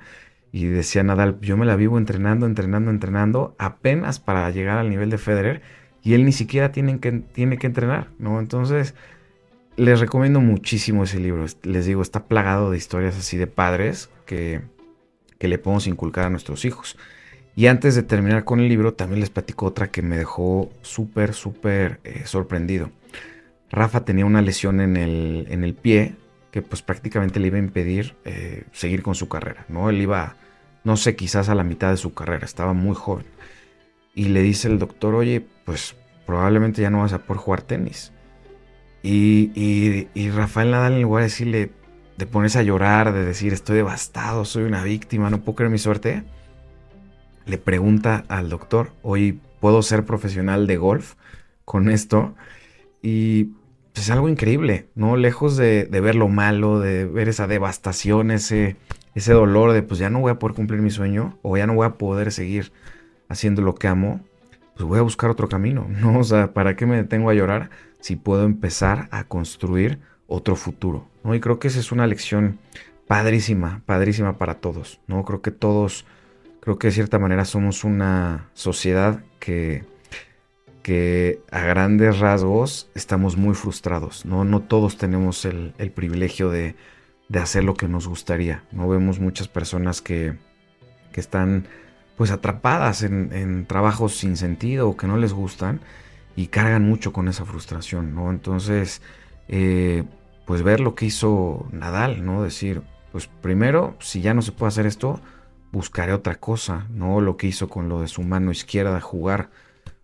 y 0.52 0.66
decía 0.66 1.02
Nadal, 1.02 1.38
yo 1.40 1.56
me 1.56 1.66
la 1.66 1.76
vivo 1.76 1.98
entrenando, 1.98 2.46
entrenando, 2.46 2.90
entrenando, 2.90 3.54
apenas 3.58 4.18
para 4.18 4.50
llegar 4.50 4.78
al 4.78 4.90
nivel 4.90 5.10
de 5.10 5.18
Federer. 5.18 5.62
Y 6.02 6.14
él 6.14 6.24
ni 6.24 6.32
siquiera 6.32 6.72
que, 6.72 7.22
tiene 7.32 7.58
que 7.58 7.66
entrenar, 7.66 8.08
¿no? 8.18 8.40
Entonces, 8.40 8.94
les 9.80 9.98
recomiendo 9.98 10.40
muchísimo 10.40 11.04
ese 11.04 11.18
libro. 11.18 11.46
Les 11.62 11.86
digo, 11.86 12.02
está 12.02 12.24
plagado 12.24 12.70
de 12.70 12.76
historias 12.76 13.16
así 13.16 13.38
de 13.38 13.46
padres 13.46 14.10
que, 14.26 14.60
que 15.38 15.48
le 15.48 15.56
podemos 15.56 15.86
inculcar 15.86 16.26
a 16.26 16.30
nuestros 16.30 16.66
hijos. 16.66 16.98
Y 17.56 17.66
antes 17.66 17.94
de 17.94 18.02
terminar 18.02 18.44
con 18.44 18.60
el 18.60 18.68
libro, 18.68 18.92
también 18.92 19.20
les 19.20 19.30
platico 19.30 19.64
otra 19.64 19.90
que 19.90 20.02
me 20.02 20.18
dejó 20.18 20.70
súper, 20.82 21.32
súper 21.32 21.98
eh, 22.04 22.24
sorprendido. 22.26 22.90
Rafa 23.70 24.04
tenía 24.04 24.26
una 24.26 24.42
lesión 24.42 24.82
en 24.82 24.98
el, 24.98 25.46
en 25.48 25.64
el 25.64 25.72
pie 25.72 26.14
que 26.50 26.60
pues 26.60 26.82
prácticamente 26.82 27.40
le 27.40 27.46
iba 27.46 27.56
a 27.56 27.60
impedir 27.60 28.16
eh, 28.26 28.64
seguir 28.72 29.02
con 29.02 29.14
su 29.14 29.30
carrera, 29.30 29.64
¿no? 29.68 29.88
Él 29.88 30.02
iba, 30.02 30.36
no 30.84 30.98
sé, 30.98 31.16
quizás 31.16 31.48
a 31.48 31.54
la 31.54 31.64
mitad 31.64 31.90
de 31.90 31.96
su 31.96 32.12
carrera, 32.12 32.44
estaba 32.44 32.74
muy 32.74 32.94
joven. 32.94 33.24
Y 34.14 34.24
le 34.24 34.42
dice 34.42 34.68
el 34.68 34.78
doctor, 34.78 35.14
oye, 35.14 35.42
pues 35.64 35.96
probablemente 36.26 36.82
ya 36.82 36.90
no 36.90 37.00
vas 37.00 37.14
a 37.14 37.20
poder 37.20 37.40
jugar 37.40 37.62
tenis. 37.62 38.12
Y, 39.02 40.08
y, 40.14 40.30
Rafael 40.30 40.70
Nadal, 40.70 40.94
en 40.94 41.02
lugar 41.02 41.22
de 41.22 41.28
decirle, 41.28 41.70
de 42.18 42.26
ponerse 42.26 42.58
a 42.58 42.62
llorar, 42.62 43.12
de 43.12 43.24
decir, 43.24 43.52
estoy 43.52 43.76
devastado, 43.76 44.44
soy 44.44 44.64
una 44.64 44.84
víctima, 44.84 45.30
no 45.30 45.40
puedo 45.40 45.56
creer 45.56 45.70
mi 45.70 45.78
suerte, 45.78 46.22
le 47.46 47.56
pregunta 47.56 48.24
al 48.28 48.50
doctor, 48.50 48.92
oye, 49.02 49.38
¿puedo 49.60 49.82
ser 49.82 50.04
profesional 50.04 50.66
de 50.66 50.76
golf 50.76 51.14
con 51.64 51.88
esto? 51.88 52.34
Y 53.02 53.50
es 53.94 54.10
algo 54.10 54.28
increíble, 54.28 54.88
¿no? 54.94 55.16
Lejos 55.16 55.56
de, 55.56 55.86
ver 55.90 56.14
lo 56.14 56.28
malo, 56.28 56.80
de 56.80 57.06
ver 57.06 57.28
esa 57.28 57.46
devastación, 57.46 58.30
ese, 58.30 58.76
ese 59.14 59.32
dolor 59.32 59.72
de 59.72 59.82
pues 59.82 59.98
ya 59.98 60.10
no 60.10 60.20
voy 60.20 60.30
a 60.30 60.38
poder 60.38 60.54
cumplir 60.54 60.80
mi 60.80 60.90
sueño 60.90 61.38
o 61.42 61.56
ya 61.56 61.66
no 61.66 61.74
voy 61.74 61.86
a 61.86 61.94
poder 61.94 62.32
seguir 62.32 62.72
haciendo 63.28 63.62
lo 63.62 63.74
que 63.74 63.88
amo, 63.88 64.20
pues 64.74 64.86
voy 64.86 64.98
a 64.98 65.02
buscar 65.02 65.30
otro 65.30 65.48
camino, 65.48 65.86
¿no? 66.00 66.18
O 66.18 66.24
sea, 66.24 66.52
¿para 66.52 66.76
qué 66.76 66.86
me 66.86 66.96
detengo 66.96 67.30
a 67.30 67.34
llorar 67.34 67.70
si 68.00 68.16
puedo 68.16 68.44
empezar 68.44 69.08
a 69.10 69.24
construir 69.24 70.00
otro 70.26 70.56
futuro, 70.56 71.08
¿no? 71.24 71.34
Y 71.34 71.40
creo 71.40 71.58
que 71.58 71.68
esa 71.68 71.80
es 71.80 71.92
una 71.92 72.06
lección 72.06 72.58
padrísima, 73.06 73.82
padrísima 73.86 74.38
para 74.38 74.54
todos, 74.54 75.00
¿no? 75.06 75.24
Creo 75.24 75.42
que 75.42 75.50
todos, 75.50 76.06
creo 76.60 76.78
que 76.78 76.88
de 76.88 76.92
cierta 76.92 77.18
manera 77.18 77.44
somos 77.44 77.84
una 77.84 78.48
sociedad 78.54 79.22
que 79.38 79.84
que 80.82 81.42
a 81.50 81.60
grandes 81.60 82.18
rasgos 82.18 82.88
estamos 82.94 83.36
muy 83.36 83.54
frustrados, 83.54 84.24
¿no? 84.24 84.44
No 84.44 84.60
todos 84.60 84.96
tenemos 84.96 85.44
el, 85.44 85.72
privilegio 85.94 86.50
de, 86.50 86.74
hacer 87.34 87.64
lo 87.64 87.74
que 87.74 87.88
nos 87.88 88.08
gustaría, 88.08 88.64
¿no? 88.72 88.88
Vemos 88.88 89.20
muchas 89.20 89.48
personas 89.48 90.00
que, 90.00 90.36
están 91.14 91.66
pues 92.16 92.30
atrapadas 92.30 93.02
en, 93.02 93.66
trabajos 93.66 94.16
sin 94.16 94.38
sentido 94.38 94.88
o 94.88 94.96
que 94.96 95.06
no 95.06 95.18
les 95.18 95.34
gustan 95.34 95.80
y 96.36 96.48
cargan 96.48 96.84
mucho 96.84 97.12
con 97.12 97.28
esa 97.28 97.44
frustración, 97.44 98.14
¿no? 98.14 98.30
Entonces, 98.30 99.02
eh, 99.48 100.04
pues 100.46 100.62
ver 100.62 100.80
lo 100.80 100.94
que 100.94 101.06
hizo 101.06 101.66
Nadal, 101.72 102.24
¿no? 102.24 102.42
Decir, 102.42 102.82
pues 103.12 103.26
primero, 103.26 103.96
si 104.00 104.20
ya 104.20 104.34
no 104.34 104.42
se 104.42 104.52
puede 104.52 104.68
hacer 104.68 104.86
esto, 104.86 105.20
buscaré 105.72 106.12
otra 106.12 106.36
cosa, 106.36 106.86
¿no? 106.90 107.20
Lo 107.20 107.36
que 107.36 107.46
hizo 107.46 107.68
con 107.68 107.88
lo 107.88 108.00
de 108.00 108.08
su 108.08 108.22
mano 108.22 108.50
izquierda, 108.50 109.00
jugar 109.00 109.50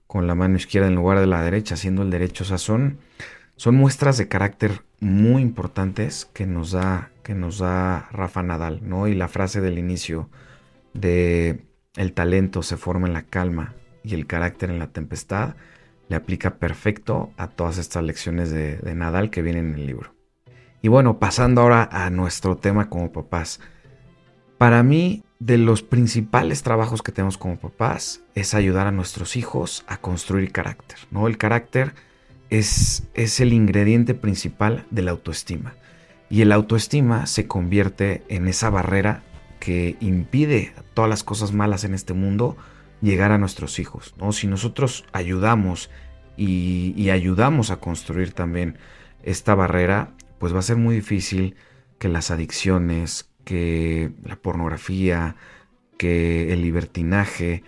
con 0.06 0.26
la 0.26 0.34
mano 0.34 0.56
izquierda 0.56 0.88
en 0.88 0.94
lugar 0.94 1.18
de 1.20 1.26
la 1.26 1.42
derecha, 1.42 1.74
haciendo 1.74 2.02
el 2.02 2.10
derecho. 2.10 2.44
O 2.44 2.46
sea, 2.46 2.58
son, 2.58 2.98
son 3.56 3.74
muestras 3.74 4.18
de 4.18 4.28
carácter 4.28 4.82
muy 5.00 5.42
importantes 5.42 6.28
que 6.32 6.46
nos 6.46 6.72
da, 6.72 7.10
que 7.22 7.34
nos 7.34 7.58
da 7.58 8.08
Rafa 8.12 8.42
Nadal, 8.42 8.80
¿no? 8.82 9.08
Y 9.08 9.14
la 9.14 9.28
frase 9.28 9.60
del 9.60 9.78
inicio 9.78 10.30
de 10.94 11.64
el 11.96 12.12
talento 12.12 12.62
se 12.62 12.76
forma 12.76 13.06
en 13.06 13.14
la 13.14 13.22
calma 13.22 13.74
y 14.04 14.14
el 14.14 14.26
carácter 14.26 14.70
en 14.70 14.78
la 14.78 14.88
tempestad, 14.88 15.56
le 16.08 16.16
aplica 16.16 16.56
perfecto 16.56 17.32
a 17.36 17.48
todas 17.48 17.78
estas 17.78 18.04
lecciones 18.04 18.50
de, 18.50 18.78
Nadal 18.94 19.30
que 19.30 19.42
vienen 19.42 19.72
en 19.72 19.74
el 19.80 19.86
libro. 19.86 20.14
Y 20.82 20.88
bueno, 20.88 21.18
pasando 21.18 21.62
ahora 21.62 21.88
a 21.90 22.10
nuestro 22.10 22.56
tema 22.56 22.88
como 22.88 23.12
papás. 23.12 23.60
Para 24.58 24.82
mí, 24.82 25.24
de 25.38 25.58
los 25.58 25.82
principales 25.82 26.62
trabajos 26.62 27.02
que 27.02 27.12
tenemos 27.12 27.36
como 27.36 27.58
papás 27.58 28.22
es 28.34 28.54
ayudar 28.54 28.86
a 28.86 28.92
nuestros 28.92 29.36
hijos 29.36 29.84
a 29.86 29.98
construir 29.98 30.50
carácter, 30.52 30.98
¿no? 31.10 31.26
El 31.26 31.36
carácter 31.36 31.94
es, 32.48 33.06
es 33.14 33.40
el 33.40 33.52
ingrediente 33.52 34.14
principal 34.14 34.86
de 34.90 35.02
la 35.02 35.10
autoestima. 35.10 35.74
Y 36.30 36.40
el 36.40 36.52
autoestima 36.52 37.26
se 37.26 37.46
convierte 37.46 38.22
en 38.28 38.48
esa 38.48 38.70
barrera 38.70 39.22
que 39.60 39.96
impide 40.00 40.72
todas 40.94 41.10
las 41.10 41.22
cosas 41.22 41.52
malas 41.52 41.84
en 41.84 41.94
este 41.94 42.14
mundo 42.14 42.56
llegar 43.00 43.32
a 43.32 43.38
nuestros 43.38 43.78
hijos. 43.78 44.14
¿no? 44.18 44.32
Si 44.32 44.46
nosotros 44.46 45.04
ayudamos 45.12 45.90
y, 46.36 47.08
ayudamos 47.10 47.70
a 47.70 47.78
construir 47.78 48.32
también 48.32 48.78
esta 49.22 49.54
barrera, 49.54 50.12
pues 50.38 50.54
va 50.54 50.58
a 50.58 50.62
ser 50.62 50.76
muy 50.76 50.96
difícil 50.96 51.56
que 51.98 52.08
las 52.08 52.30
adicciones, 52.30 53.30
que 53.44 54.12
la 54.24 54.36
pornografía, 54.36 55.36
que 55.96 56.52
el 56.52 56.62
libertinaje, 56.62 57.62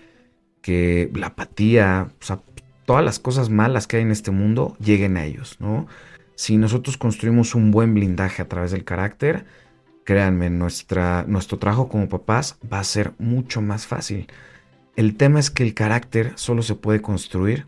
que 0.60 1.10
la 1.14 1.28
apatía, 1.28 2.08
o 2.20 2.24
sea, 2.24 2.40
todas 2.84 3.04
las 3.04 3.18
cosas 3.18 3.48
malas 3.48 3.86
que 3.86 3.96
hay 3.96 4.02
en 4.02 4.10
este 4.10 4.30
mundo 4.30 4.76
lleguen 4.80 5.16
a 5.16 5.24
ellos, 5.24 5.56
¿no? 5.60 5.86
Si 6.34 6.56
nosotros 6.56 6.96
construimos 6.96 7.54
un 7.54 7.70
buen 7.70 7.94
blindaje 7.94 8.42
a 8.42 8.48
través 8.48 8.70
del 8.70 8.84
carácter, 8.84 9.44
créanme, 10.04 10.50
nuestra, 10.50 11.24
nuestro 11.26 11.58
trabajo 11.58 11.88
como 11.88 12.08
papás 12.08 12.58
va 12.72 12.78
a 12.78 12.84
ser 12.84 13.12
mucho 13.18 13.60
más 13.60 13.86
fácil. 13.86 14.28
El 14.98 15.14
tema 15.14 15.38
es 15.38 15.52
que 15.52 15.62
el 15.62 15.74
carácter 15.74 16.32
solo 16.34 16.60
se 16.62 16.74
puede 16.74 17.00
construir 17.00 17.66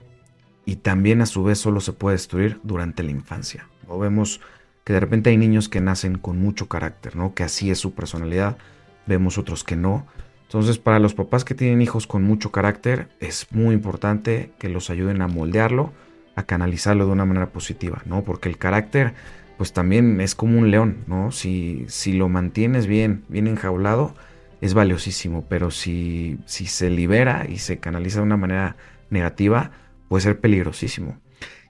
y 0.66 0.74
también 0.74 1.22
a 1.22 1.26
su 1.26 1.44
vez 1.44 1.60
solo 1.60 1.80
se 1.80 1.92
puede 1.92 2.16
destruir 2.16 2.58
durante 2.64 3.04
la 3.04 3.12
infancia. 3.12 3.68
¿no? 3.86 4.00
Vemos 4.00 4.40
que 4.82 4.94
de 4.94 4.98
repente 4.98 5.30
hay 5.30 5.36
niños 5.36 5.68
que 5.68 5.80
nacen 5.80 6.18
con 6.18 6.40
mucho 6.40 6.66
carácter, 6.66 7.14
¿no? 7.14 7.32
Que 7.32 7.44
así 7.44 7.70
es 7.70 7.78
su 7.78 7.94
personalidad, 7.94 8.58
vemos 9.06 9.38
otros 9.38 9.62
que 9.62 9.76
no. 9.76 10.08
Entonces, 10.42 10.78
para 10.78 10.98
los 10.98 11.14
papás 11.14 11.44
que 11.44 11.54
tienen 11.54 11.80
hijos 11.80 12.08
con 12.08 12.24
mucho 12.24 12.50
carácter, 12.50 13.06
es 13.20 13.46
muy 13.52 13.76
importante 13.76 14.50
que 14.58 14.68
los 14.68 14.90
ayuden 14.90 15.22
a 15.22 15.28
moldearlo, 15.28 15.92
a 16.34 16.42
canalizarlo 16.42 17.06
de 17.06 17.12
una 17.12 17.26
manera 17.26 17.50
positiva, 17.50 18.02
¿no? 18.06 18.24
Porque 18.24 18.48
el 18.48 18.58
carácter, 18.58 19.14
pues 19.56 19.72
también 19.72 20.20
es 20.20 20.34
como 20.34 20.58
un 20.58 20.72
león, 20.72 21.04
¿no? 21.06 21.30
Si, 21.30 21.84
si 21.86 22.12
lo 22.12 22.28
mantienes 22.28 22.88
bien, 22.88 23.22
bien 23.28 23.46
enjaulado, 23.46 24.16
es 24.60 24.74
valiosísimo, 24.74 25.44
pero 25.48 25.70
si, 25.70 26.38
si 26.44 26.66
se 26.66 26.90
libera 26.90 27.46
y 27.48 27.58
se 27.58 27.78
canaliza 27.78 28.18
de 28.18 28.26
una 28.26 28.36
manera 28.36 28.76
negativa, 29.10 29.72
puede 30.08 30.22
ser 30.22 30.40
peligrosísimo. 30.40 31.18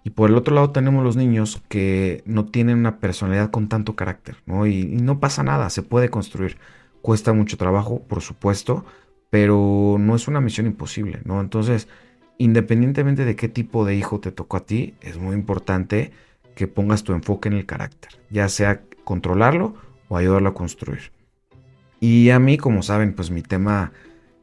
Y 0.02 0.10
por 0.10 0.30
el 0.30 0.36
otro 0.36 0.54
lado 0.54 0.70
tenemos 0.70 1.04
los 1.04 1.16
niños 1.16 1.62
que 1.68 2.22
no 2.24 2.46
tienen 2.46 2.78
una 2.78 2.98
personalidad 2.98 3.50
con 3.50 3.68
tanto 3.68 3.96
carácter, 3.96 4.36
¿no? 4.46 4.66
Y, 4.66 4.84
no 4.84 5.20
pasa 5.20 5.42
nada, 5.42 5.68
se 5.70 5.82
puede 5.82 6.08
construir. 6.08 6.56
Cuesta 7.02 7.32
mucho 7.32 7.56
trabajo, 7.56 8.02
por 8.02 8.22
supuesto, 8.22 8.84
pero 9.28 9.96
no 9.98 10.16
es 10.16 10.26
una 10.26 10.40
misión 10.40 10.66
imposible, 10.66 11.20
¿no? 11.24 11.40
Entonces, 11.40 11.88
independientemente 12.38 13.24
de 13.24 13.36
qué 13.36 13.48
tipo 13.48 13.84
de 13.84 13.94
hijo 13.94 14.20
te 14.20 14.32
tocó 14.32 14.56
a 14.56 14.66
ti, 14.66 14.94
es 15.02 15.18
muy 15.18 15.34
importante 15.34 16.12
que 16.54 16.66
pongas 16.66 17.04
tu 17.04 17.12
enfoque 17.12 17.48
en 17.48 17.54
el 17.54 17.66
carácter, 17.66 18.12
ya 18.30 18.48
sea 18.48 18.82
controlarlo 19.04 19.74
o 20.08 20.16
ayudarlo 20.16 20.50
a 20.50 20.54
construir. 20.54 21.12
Y 22.00 22.30
a 22.30 22.38
mí, 22.38 22.56
como 22.56 22.82
saben, 22.82 23.12
pues 23.12 23.30
mi 23.30 23.42
tema, 23.42 23.92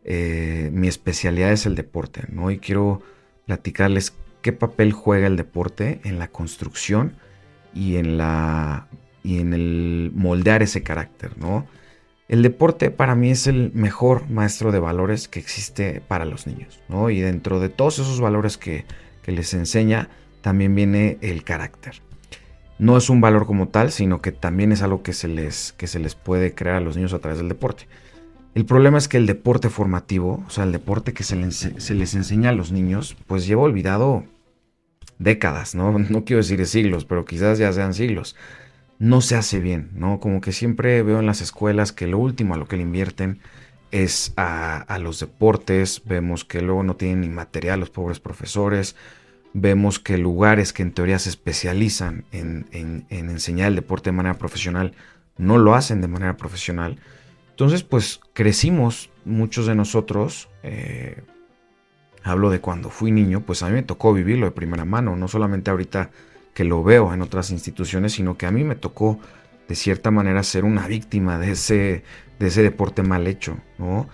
eh, 0.03 0.69
mi 0.71 0.87
especialidad 0.87 1.51
es 1.51 1.65
el 1.65 1.75
deporte, 1.75 2.23
¿no? 2.29 2.51
Y 2.51 2.59
quiero 2.59 3.01
platicarles 3.45 4.13
qué 4.41 4.53
papel 4.53 4.93
juega 4.93 5.27
el 5.27 5.35
deporte 5.35 5.99
en 6.03 6.19
la 6.19 6.27
construcción 6.27 7.15
y 7.73 7.97
en 7.97 8.17
la 8.17 8.87
y 9.23 9.39
en 9.39 9.53
el 9.53 10.11
moldear 10.15 10.63
ese 10.63 10.83
carácter, 10.83 11.37
¿no? 11.37 11.65
El 12.29 12.43
deporte 12.43 12.91
para 12.91 13.15
mí 13.15 13.31
es 13.31 13.47
el 13.47 13.71
mejor 13.73 14.29
maestro 14.29 14.71
de 14.71 14.79
valores 14.79 15.27
que 15.27 15.39
existe 15.39 16.01
para 16.01 16.25
los 16.25 16.45
niños, 16.47 16.79
¿no? 16.87 17.09
Y 17.09 17.19
dentro 17.19 17.59
de 17.59 17.69
todos 17.69 17.99
esos 17.99 18.21
valores 18.21 18.57
que, 18.57 18.85
que 19.23 19.31
les 19.31 19.53
enseña, 19.53 20.09
también 20.41 20.75
viene 20.75 21.17
el 21.21 21.43
carácter. 21.43 22.06
No 22.79 22.97
es 22.97 23.09
un 23.09 23.21
valor 23.21 23.45
como 23.45 23.69
tal, 23.69 23.91
sino 23.91 24.21
que 24.21 24.31
también 24.31 24.71
es 24.71 24.81
algo 24.81 25.03
que 25.03 25.13
se 25.13 25.27
les, 25.27 25.73
que 25.73 25.87
se 25.87 25.99
les 25.99 26.15
puede 26.15 26.53
crear 26.53 26.75
a 26.75 26.81
los 26.81 26.95
niños 26.95 27.13
a 27.13 27.19
través 27.19 27.39
del 27.39 27.49
deporte. 27.49 27.87
El 28.53 28.65
problema 28.65 28.97
es 28.97 29.07
que 29.07 29.17
el 29.17 29.25
deporte 29.25 29.69
formativo, 29.69 30.43
o 30.47 30.49
sea, 30.49 30.63
el 30.63 30.71
deporte 30.71 31.13
que 31.13 31.23
se 31.23 31.35
les, 31.35 31.71
se 31.77 31.93
les 31.93 32.15
enseña 32.15 32.49
a 32.49 32.53
los 32.53 32.71
niños, 32.71 33.15
pues 33.27 33.45
lleva 33.45 33.63
olvidado 33.63 34.23
décadas, 35.19 35.75
¿no? 35.75 35.97
No 36.09 36.25
quiero 36.25 36.41
decir 36.41 36.65
siglos, 36.65 37.05
pero 37.05 37.25
quizás 37.25 37.57
ya 37.57 37.71
sean 37.73 37.93
siglos. 37.93 38.35
No 38.99 39.21
se 39.21 39.35
hace 39.35 39.59
bien, 39.59 39.91
¿no? 39.93 40.19
Como 40.19 40.41
que 40.41 40.51
siempre 40.51 41.03
veo 41.03 41.19
en 41.19 41.25
las 41.25 41.41
escuelas 41.41 41.91
que 41.91 42.07
lo 42.07 42.17
último 42.17 42.55
a 42.55 42.57
lo 42.57 42.67
que 42.67 42.77
le 42.77 42.83
invierten 42.83 43.39
es 43.91 44.33
a, 44.35 44.97
los 44.99 45.19
deportes, 45.19 46.01
vemos 46.05 46.43
que 46.45 46.61
luego 46.61 46.83
no 46.83 46.95
tienen 46.95 47.21
ni 47.21 47.29
material 47.29 47.79
los 47.79 47.89
pobres 47.89 48.19
profesores, 48.19 48.95
vemos 49.59 49.97
que 49.97 50.19
lugares 50.19 50.71
que 50.71 50.83
en 50.83 50.91
teoría 50.91 51.17
se 51.17 51.29
especializan 51.29 52.25
en, 52.31 52.67
enseñar 53.09 53.69
el 53.69 53.75
deporte 53.75 54.11
de 54.11 54.17
manera 54.17 54.37
profesional 54.37 54.93
no 55.37 55.57
lo 55.57 55.73
hacen 55.73 55.99
de 55.99 56.07
manera 56.07 56.37
profesional. 56.37 56.99
Entonces, 57.49 57.83
pues 57.83 58.19
crecimos 58.33 59.09
muchos 59.25 59.65
de 59.65 59.73
nosotros, 59.73 60.47
eh, 60.61 61.23
hablo 62.23 62.51
de 62.51 62.59
cuando 62.59 62.89
fui 62.89 63.11
niño, 63.11 63.41
pues 63.41 63.63
a 63.63 63.67
mí 63.67 63.73
me 63.73 63.83
tocó 63.83 64.13
vivirlo 64.13 64.45
de 64.45 64.51
primera 64.51 64.85
mano, 64.85 65.15
no 65.15 65.27
solamente 65.27 65.71
ahorita 65.71 66.11
que 66.53 66.63
lo 66.63 66.83
veo 66.83 67.13
en 67.13 67.21
otras 67.23 67.49
instituciones, 67.49 68.13
sino 68.13 68.37
que 68.37 68.45
a 68.45 68.51
mí 68.51 68.63
me 68.63 68.75
tocó 68.75 69.19
de 69.67 69.75
cierta 69.75 70.11
manera 70.11 70.43
ser 70.43 70.65
una 70.65 70.87
víctima 70.87 71.39
de 71.39 71.51
ese, 71.51 72.03
de 72.39 72.47
ese 72.47 72.61
deporte 72.61 73.01
mal 73.01 73.25
hecho, 73.25 73.57
¿no? 73.79 74.07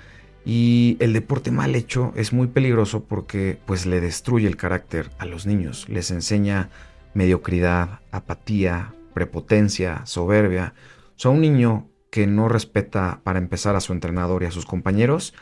Y 0.45 0.97
el 0.99 1.13
deporte 1.13 1.51
mal 1.51 1.75
hecho 1.75 2.11
es 2.15 2.33
muy 2.33 2.47
peligroso 2.47 3.05
porque 3.05 3.57
pues 3.65 3.85
le 3.85 4.01
destruye 4.01 4.47
el 4.47 4.57
carácter 4.57 5.09
a 5.17 5.25
los 5.25 5.45
niños, 5.45 5.87
les 5.87 6.11
enseña 6.11 6.69
mediocridad, 7.13 8.01
apatía, 8.11 8.93
prepotencia, 9.13 10.05
soberbia. 10.05 10.73
O 11.15 11.19
sea, 11.19 11.31
un 11.31 11.41
niño 11.41 11.87
que 12.09 12.27
no 12.27 12.49
respeta 12.49 13.21
para 13.23 13.39
empezar 13.39 13.75
a 13.75 13.81
su 13.81 13.93
entrenador 13.93 14.43
y 14.43 14.47
a 14.47 14.51
sus 14.51 14.65
compañeros, 14.65 15.33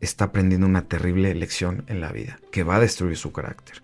está 0.00 0.26
aprendiendo 0.26 0.66
una 0.66 0.82
terrible 0.82 1.34
lección 1.34 1.84
en 1.88 2.00
la 2.00 2.12
vida 2.12 2.38
que 2.50 2.62
va 2.62 2.76
a 2.76 2.80
destruir 2.80 3.16
su 3.16 3.32
carácter. 3.32 3.82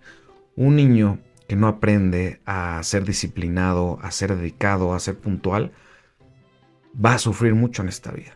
Un 0.55 0.75
niño 0.75 1.19
que 1.47 1.55
no 1.55 1.67
aprende 1.67 2.41
a 2.45 2.81
ser 2.83 3.05
disciplinado, 3.05 3.99
a 4.01 4.11
ser 4.11 4.35
dedicado, 4.35 4.93
a 4.93 4.99
ser 4.99 5.17
puntual, 5.17 5.71
va 6.93 7.13
a 7.13 7.19
sufrir 7.19 7.53
mucho 7.53 7.81
en 7.81 7.89
esta 7.89 8.11
vida. 8.11 8.34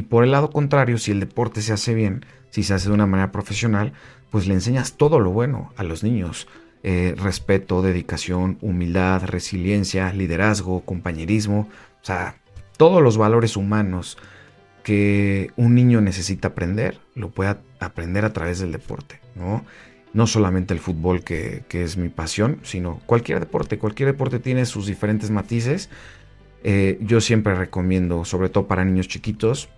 Y 0.00 0.02
por 0.02 0.24
el 0.24 0.30
lado 0.30 0.48
contrario, 0.48 0.96
si 0.96 1.10
el 1.10 1.20
deporte 1.20 1.60
se 1.60 1.74
hace 1.74 1.92
bien, 1.92 2.24
si 2.48 2.62
se 2.62 2.72
hace 2.72 2.88
de 2.88 2.94
una 2.94 3.04
manera 3.04 3.32
profesional, 3.32 3.92
pues 4.30 4.48
le 4.48 4.54
enseñas 4.54 4.94
todo 4.94 5.20
lo 5.20 5.30
bueno 5.30 5.74
a 5.76 5.84
los 5.84 6.02
niños. 6.02 6.48
Eh, 6.82 7.14
respeto, 7.18 7.82
dedicación, 7.82 8.56
humildad, 8.62 9.24
resiliencia, 9.26 10.10
liderazgo, 10.14 10.80
compañerismo, 10.86 11.68
o 12.00 12.04
sea, 12.04 12.36
todos 12.78 13.02
los 13.02 13.18
valores 13.18 13.58
humanos 13.58 14.16
que 14.84 15.50
un 15.56 15.74
niño 15.74 16.00
necesita 16.00 16.48
aprender, 16.48 16.98
lo 17.14 17.28
puede 17.28 17.56
aprender 17.78 18.24
a 18.24 18.32
través 18.32 18.58
del 18.58 18.72
deporte, 18.72 19.20
¿no? 19.34 19.66
No 20.14 20.26
solamente 20.26 20.72
el 20.72 20.80
fútbol, 20.80 21.22
que, 21.22 21.66
es 21.68 21.98
mi 21.98 22.08
pasión, 22.08 22.58
sino 22.62 23.02
cualquier 23.04 23.38
deporte. 23.38 23.76
Cualquier 23.76 24.08
deporte 24.08 24.38
tiene 24.38 24.64
sus 24.64 24.86
diferentes 24.86 25.30
matices. 25.30 25.90
Eh, 26.64 26.96
yo 27.02 27.20
siempre 27.20 27.54
recomiendo, 27.54 28.24
sobre 28.24 28.48
todo 28.48 28.66
para 28.66 28.86
niños 28.86 29.06
chiquitos, 29.06 29.68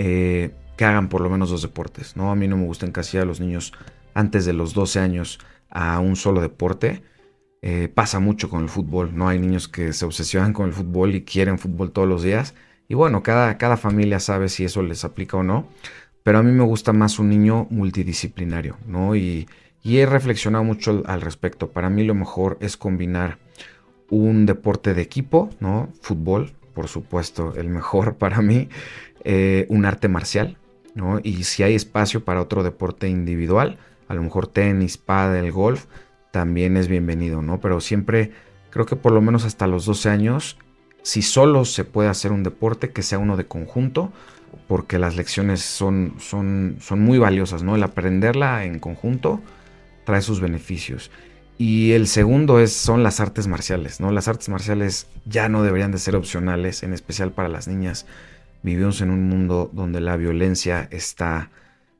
eh, 0.00 0.54
que 0.76 0.84
hagan 0.84 1.08
por 1.08 1.20
lo 1.20 1.30
menos 1.30 1.50
dos 1.50 1.62
deportes, 1.62 2.16
¿no? 2.16 2.30
A 2.30 2.36
mí 2.36 2.48
no 2.48 2.56
me 2.56 2.64
gusta 2.64 2.86
encasillar 2.86 3.24
a 3.24 3.26
los 3.26 3.40
niños 3.40 3.72
antes 4.14 4.46
de 4.46 4.52
los 4.52 4.74
12 4.74 5.00
años 5.00 5.38
a 5.68 6.00
un 6.00 6.16
solo 6.16 6.40
deporte. 6.40 7.02
Eh, 7.62 7.88
pasa 7.88 8.20
mucho 8.20 8.48
con 8.48 8.62
el 8.62 8.68
fútbol, 8.68 9.14
¿no? 9.14 9.28
Hay 9.28 9.38
niños 9.38 9.68
que 9.68 9.92
se 9.92 10.04
obsesionan 10.04 10.52
con 10.52 10.66
el 10.66 10.72
fútbol 10.72 11.14
y 11.14 11.24
quieren 11.24 11.58
fútbol 11.58 11.92
todos 11.92 12.08
los 12.08 12.22
días 12.22 12.54
y 12.90 12.94
bueno, 12.94 13.22
cada, 13.22 13.56
cada 13.56 13.76
familia 13.76 14.18
sabe 14.18 14.48
si 14.48 14.64
eso 14.64 14.82
les 14.82 15.04
aplica 15.04 15.36
o 15.36 15.44
no, 15.44 15.68
pero 16.24 16.38
a 16.38 16.42
mí 16.42 16.50
me 16.50 16.64
gusta 16.64 16.92
más 16.92 17.20
un 17.20 17.28
niño 17.28 17.68
multidisciplinario, 17.70 18.78
¿no? 18.84 19.14
Y, 19.14 19.48
he 19.84 20.04
reflexionado 20.06 20.64
mucho 20.64 21.04
al 21.06 21.20
respecto. 21.20 21.70
Para 21.70 21.88
mí 21.88 22.02
lo 22.02 22.16
mejor 22.16 22.58
es 22.60 22.76
combinar 22.76 23.38
un 24.10 24.44
deporte 24.44 24.92
de 24.92 25.02
equipo, 25.02 25.50
¿no? 25.60 25.88
Fútbol, 26.02 26.52
por 26.74 26.88
supuesto, 26.88 27.54
el 27.56 27.68
mejor 27.68 28.16
para 28.18 28.42
mí, 28.42 28.68
eh, 29.24 29.66
un 29.68 29.84
arte 29.84 30.08
marcial, 30.08 30.56
¿no? 30.94 31.20
Y 31.22 31.44
si 31.44 31.62
hay 31.62 31.74
espacio 31.74 32.24
para 32.24 32.40
otro 32.40 32.62
deporte 32.62 33.08
individual, 33.08 33.78
a 34.08 34.14
lo 34.14 34.22
mejor 34.22 34.46
tenis, 34.46 34.98
pádel, 34.98 35.52
golf, 35.52 35.86
también 36.30 36.76
es 36.76 36.88
bienvenido, 36.88 37.42
¿no? 37.42 37.60
Pero 37.60 37.80
siempre 37.80 38.32
creo 38.70 38.86
que 38.86 38.96
por 38.96 39.12
lo 39.12 39.20
menos 39.20 39.44
hasta 39.44 39.66
los 39.66 39.84
12 39.84 40.08
años, 40.08 40.58
si 41.02 41.22
solo 41.22 41.64
se 41.64 41.84
puede 41.84 42.08
hacer 42.08 42.32
un 42.32 42.42
deporte, 42.42 42.90
que 42.90 43.02
sea 43.02 43.18
uno 43.18 43.36
de 43.36 43.46
conjunto, 43.46 44.12
porque 44.66 44.98
las 44.98 45.16
lecciones 45.16 45.60
son, 45.60 46.14
son, 46.18 46.76
son 46.80 47.00
muy 47.00 47.18
valiosas, 47.18 47.62
¿no? 47.62 47.74
El 47.74 47.82
aprenderla 47.82 48.64
en 48.64 48.78
conjunto 48.78 49.40
trae 50.04 50.22
sus 50.22 50.40
beneficios. 50.40 51.10
Y 51.58 51.92
el 51.92 52.06
segundo 52.06 52.58
es, 52.58 52.72
son 52.72 53.02
las 53.02 53.20
artes 53.20 53.46
marciales, 53.46 54.00
¿no? 54.00 54.10
Las 54.12 54.28
artes 54.28 54.48
marciales 54.48 55.08
ya 55.26 55.48
no 55.48 55.62
deberían 55.62 55.92
de 55.92 55.98
ser 55.98 56.16
opcionales, 56.16 56.82
en 56.82 56.94
especial 56.94 57.32
para 57.32 57.48
las 57.48 57.68
niñas. 57.68 58.06
Vivimos 58.62 59.00
en 59.00 59.10
un 59.10 59.28
mundo 59.28 59.70
donde 59.72 60.00
la 60.00 60.16
violencia 60.16 60.88
está 60.90 61.50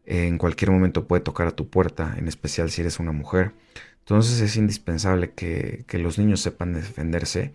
en 0.06 0.38
cualquier 0.38 0.70
momento 0.70 1.06
puede 1.06 1.22
tocar 1.22 1.46
a 1.46 1.52
tu 1.52 1.68
puerta, 1.68 2.14
en 2.18 2.26
especial 2.26 2.70
si 2.70 2.80
eres 2.80 2.98
una 2.98 3.12
mujer. 3.12 3.52
Entonces 4.00 4.40
es 4.40 4.56
indispensable 4.56 5.30
que, 5.30 5.84
que 5.86 5.98
los 5.98 6.18
niños 6.18 6.40
sepan 6.40 6.72
defenderse 6.74 7.52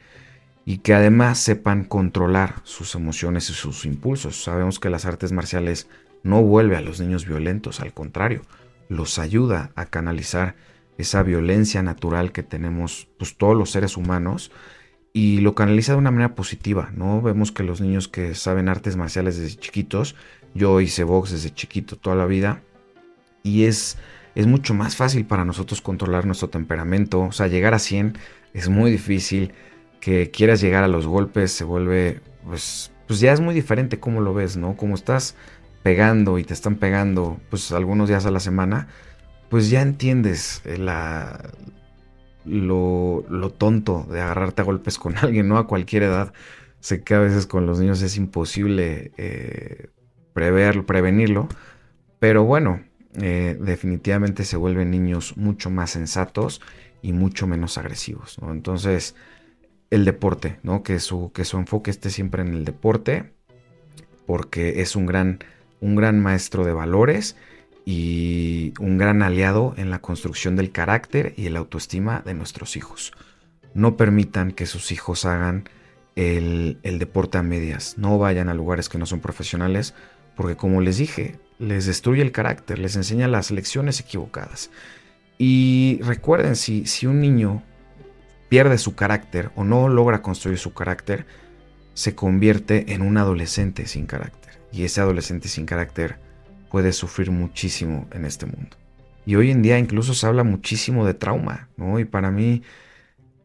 y 0.64 0.78
que 0.78 0.94
además 0.94 1.38
sepan 1.38 1.84
controlar 1.84 2.56
sus 2.64 2.96
emociones 2.96 3.50
y 3.50 3.54
sus 3.54 3.86
impulsos. 3.86 4.42
Sabemos 4.44 4.80
que 4.80 4.90
las 4.90 5.06
artes 5.06 5.32
marciales 5.32 5.88
no 6.24 6.42
vuelve 6.42 6.76
a 6.76 6.82
los 6.82 7.00
niños 7.00 7.26
violentos, 7.28 7.82
al 7.82 7.94
contrario, 7.94 8.42
los 8.90 9.20
ayuda 9.20 9.72
a 9.76 9.86
canalizar 9.86 10.56
esa 10.98 11.24
violencia 11.24 11.84
natural 11.84 12.32
que 12.32 12.42
tenemos 12.42 13.08
pues, 13.18 13.38
todos 13.38 13.56
los 13.56 13.70
seres 13.72 13.98
humanos 13.98 14.52
y 15.16 15.40
lo 15.40 15.56
canaliza 15.56 15.94
de 15.94 15.98
una 15.98 16.12
manera 16.12 16.36
positiva, 16.36 16.92
¿no? 16.94 17.22
Vemos 17.22 17.54
que 17.54 17.64
los 17.64 17.80
niños 17.80 18.10
que 18.10 18.36
saben 18.36 18.68
artes 18.68 18.98
marciales 18.98 19.40
desde 19.40 19.56
chiquitos, 19.56 20.14
yo 20.54 20.82
hice 20.82 21.06
box 21.06 21.32
desde 21.32 21.54
chiquito 21.54 21.96
toda 21.96 22.18
la 22.18 22.26
vida 22.26 22.62
y 23.42 23.64
es 23.64 23.98
es 24.36 24.46
mucho 24.46 24.74
más 24.74 24.98
fácil 24.98 25.26
para 25.26 25.46
nosotros 25.46 25.80
controlar 25.80 26.26
nuestro 26.26 26.50
temperamento. 26.50 27.22
O 27.22 27.32
sea, 27.32 27.48
llegar 27.48 27.74
a 27.74 27.80
100 27.80 28.18
es 28.54 28.68
muy 28.68 28.92
difícil. 28.92 29.54
Que 30.02 30.32
quieras 30.32 30.60
llegar 30.60 30.84
a 30.84 30.90
los 30.90 31.08
golpes 31.08 31.54
se 31.54 31.64
vuelve, 31.64 32.20
pues, 32.46 32.92
pues 33.08 33.22
ya 33.22 33.32
es 33.32 33.40
muy 33.40 33.56
diferente 33.56 34.02
cómo 34.02 34.20
lo 34.20 34.34
ves, 34.34 34.58
¿no? 34.58 34.76
Como 34.76 34.96
estás 34.96 35.36
pegando 35.82 36.38
y 36.40 36.44
te 36.44 36.54
están 36.54 36.76
pegando, 36.76 37.40
pues 37.50 37.72
algunos 37.72 38.10
días 38.10 38.26
a 38.26 38.32
la 38.32 38.42
semana, 38.42 38.90
pues 39.50 39.70
ya 39.70 39.82
entiendes 39.82 40.62
eh, 40.66 40.78
la, 40.78 41.40
lo, 42.46 43.26
lo 43.30 43.50
tonto 43.50 44.06
de 44.10 44.22
agarrarte 44.22 44.62
a 44.62 44.66
golpes 44.66 44.98
con 44.98 45.18
alguien, 45.22 45.48
¿no? 45.48 45.58
A 45.58 45.68
cualquier 45.68 46.04
edad. 46.04 46.34
Sé 46.80 47.04
que 47.04 47.16
a 47.16 47.20
veces 47.20 47.48
con 47.48 47.66
los 47.66 47.80
niños 47.80 48.02
es 48.02 48.16
imposible 48.18 49.12
eh, 49.18 49.88
prevenirlo, 50.34 51.48
pero 52.20 52.44
bueno, 52.44 52.82
eh, 53.22 53.58
definitivamente 53.60 54.44
se 54.44 54.58
vuelven 54.58 54.92
niños 54.92 55.38
mucho 55.38 55.70
más 55.70 55.92
sensatos 55.92 56.62
y 57.02 57.14
mucho 57.14 57.48
menos 57.48 57.78
agresivos. 57.78 58.38
Entonces, 58.42 59.16
el 59.90 60.06
deporte, 60.06 60.60
¿no? 60.64 60.84
que, 60.84 61.00
su, 61.00 61.32
que 61.32 61.46
su 61.46 61.58
enfoque 61.58 61.92
esté 61.92 62.10
siempre 62.10 62.42
en 62.42 62.50
el 62.50 62.66
deporte, 62.66 63.34
porque 64.26 64.82
es 64.82 64.96
un 64.96 65.06
gran, 65.06 65.40
un 65.80 65.96
gran 65.96 66.22
maestro 66.22 66.66
de 66.66 66.74
valores 66.74 67.36
y 67.86 68.74
un 68.80 68.98
gran 68.98 69.22
aliado 69.22 69.76
en 69.78 69.92
la 69.92 70.00
construcción 70.00 70.56
del 70.56 70.72
carácter 70.72 71.34
y 71.38 71.48
la 71.50 71.60
autoestima 71.60 72.24
de 72.26 72.34
nuestros 72.34 72.76
hijos. 72.76 73.14
No 73.76 73.96
permitan 73.96 74.52
que 74.52 74.66
sus 74.66 74.92
hijos 74.92 75.26
hagan 75.26 75.70
el, 76.16 76.80
el 76.82 76.98
deporte 76.98 77.38
a 77.38 77.44
medias, 77.44 77.98
no 77.98 78.18
vayan 78.18 78.50
a 78.50 78.56
lugares 78.56 78.90
que 78.90 78.98
no 78.98 79.06
son 79.06 79.20
profesionales, 79.20 79.94
porque 80.36 80.56
como 80.56 80.82
les 80.82 80.98
dije, 80.98 81.40
les 81.60 81.86
destruye 81.86 82.24
el 82.24 82.32
carácter, 82.32 82.80
les 82.80 82.96
enseña 82.96 83.28
las 83.28 83.52
lecciones 83.52 84.00
equivocadas. 84.00 84.72
Y 85.38 86.00
recuerden, 86.02 86.56
si, 86.56 86.86
si 86.88 87.06
un 87.06 87.22
niño 87.22 87.62
pierde 88.50 88.78
su 88.78 88.96
carácter 88.96 89.52
o 89.56 89.64
no 89.64 89.90
logra 89.90 90.22
construir 90.22 90.58
su 90.58 90.74
carácter, 90.74 91.26
se 91.94 92.16
convierte 92.16 92.94
en 92.94 93.02
un 93.02 93.18
adolescente 93.18 93.86
sin 93.86 94.06
carácter. 94.06 94.60
Y 94.72 94.84
ese 94.84 95.02
adolescente 95.02 95.48
sin 95.50 95.66
carácter 95.66 96.25
puede 96.76 96.92
sufrir 96.92 97.32
muchísimo 97.32 98.06
en 98.12 98.26
este 98.26 98.46
mundo. 98.46 98.76
Y 99.26 99.36
hoy 99.36 99.50
en 99.50 99.62
día 99.62 99.80
incluso 99.80 100.14
se 100.14 100.28
habla 100.28 100.44
muchísimo 100.44 101.06
de 101.06 101.14
trauma, 101.14 101.70
¿no? 101.78 102.02
Y 102.02 102.04
para 102.04 102.32
mí, 102.32 102.64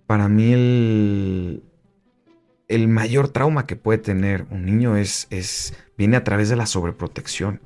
para 0.08 0.28
mí 0.28 0.52
el, 0.52 1.62
el 2.66 2.88
mayor 2.88 3.28
trauma 3.28 3.68
que 3.68 3.76
puede 3.76 3.98
tener 3.98 4.46
un 4.50 4.66
niño 4.66 4.96
es, 4.96 5.28
es, 5.30 5.74
viene 5.96 6.16
a 6.16 6.24
través 6.24 6.48
de 6.48 6.56
la 6.56 6.66
sobreprotección 6.66 7.60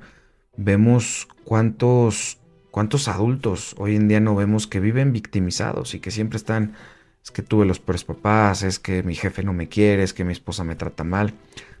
vemos 0.55 1.27
cuántos, 1.45 2.37
cuántos 2.69 3.07
adultos 3.07 3.73
hoy 3.79 3.95
en 3.95 4.07
día 4.07 4.19
no 4.19 4.35
vemos 4.35 4.67
que 4.67 4.79
viven 4.79 5.13
victimizados 5.13 5.95
y 5.95 5.99
que 5.99 6.11
siempre 6.11 6.37
están, 6.37 6.75
es 7.23 7.31
que 7.31 7.41
tuve 7.41 7.65
los 7.65 7.79
peores 7.79 8.03
papás, 8.03 8.61
es 8.61 8.77
que 8.77 9.01
mi 9.01 9.15
jefe 9.15 9.41
no 9.41 9.51
me 9.51 9.67
quiere, 9.67 10.03
es 10.03 10.13
que 10.13 10.25
mi 10.25 10.31
esposa 10.31 10.63
me 10.63 10.75
trata 10.75 11.03
mal. 11.03 11.33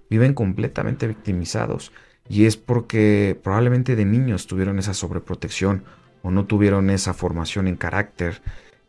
Viven 0.09 0.33
completamente 0.33 1.05
victimizados 1.05 1.91
y 2.27 2.45
es 2.45 2.57
porque 2.57 3.39
probablemente 3.43 3.95
de 3.95 4.05
niños 4.05 4.47
tuvieron 4.47 4.79
esa 4.79 4.93
sobreprotección 4.93 5.83
o 6.21 6.31
no 6.31 6.45
tuvieron 6.45 6.89
esa 6.89 7.13
formación 7.13 7.67
en 7.67 7.75
carácter 7.75 8.41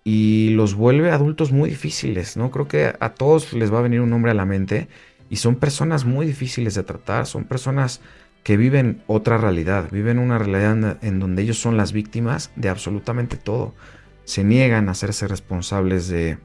y 0.05 0.51
los 0.51 0.75
vuelve 0.75 1.11
adultos 1.11 1.53
muy 1.53 1.69
difíciles, 1.69 2.37
¿no? 2.37 2.51
Creo 2.51 2.69
que 2.69 2.95
a 2.99 3.11
todos 3.11 3.53
les 3.53 3.73
va 3.73 3.81
a 3.81 3.83
venir 3.83 4.01
un 4.01 4.11
nombre 4.11 4.31
a 4.31 4.35
la 4.35 4.45
mente 4.47 4.89
y 5.29 5.37
son 5.37 5.57
personas 5.57 6.05
muy 6.05 6.27
difíciles 6.27 6.75
de 6.75 6.85
tratar, 6.85 7.27
son 7.27 7.45
personas 7.45 8.01
que 8.45 8.57
viven 8.57 9.03
otra 9.09 9.39
realidad, 9.39 9.89
viven 9.91 10.21
una 10.21 10.39
realidad 10.39 10.99
en 11.03 11.19
donde 11.19 11.43
ellos 11.43 11.59
son 11.59 11.77
las 11.77 11.93
víctimas 11.93 12.53
de 12.55 12.69
absolutamente 12.69 13.37
todo. 13.37 13.75
Se 14.25 14.45
niegan 14.45 14.89
a 14.89 14.93
hacerse 14.93 15.27
responsables 15.27 16.07
de, 16.07 16.39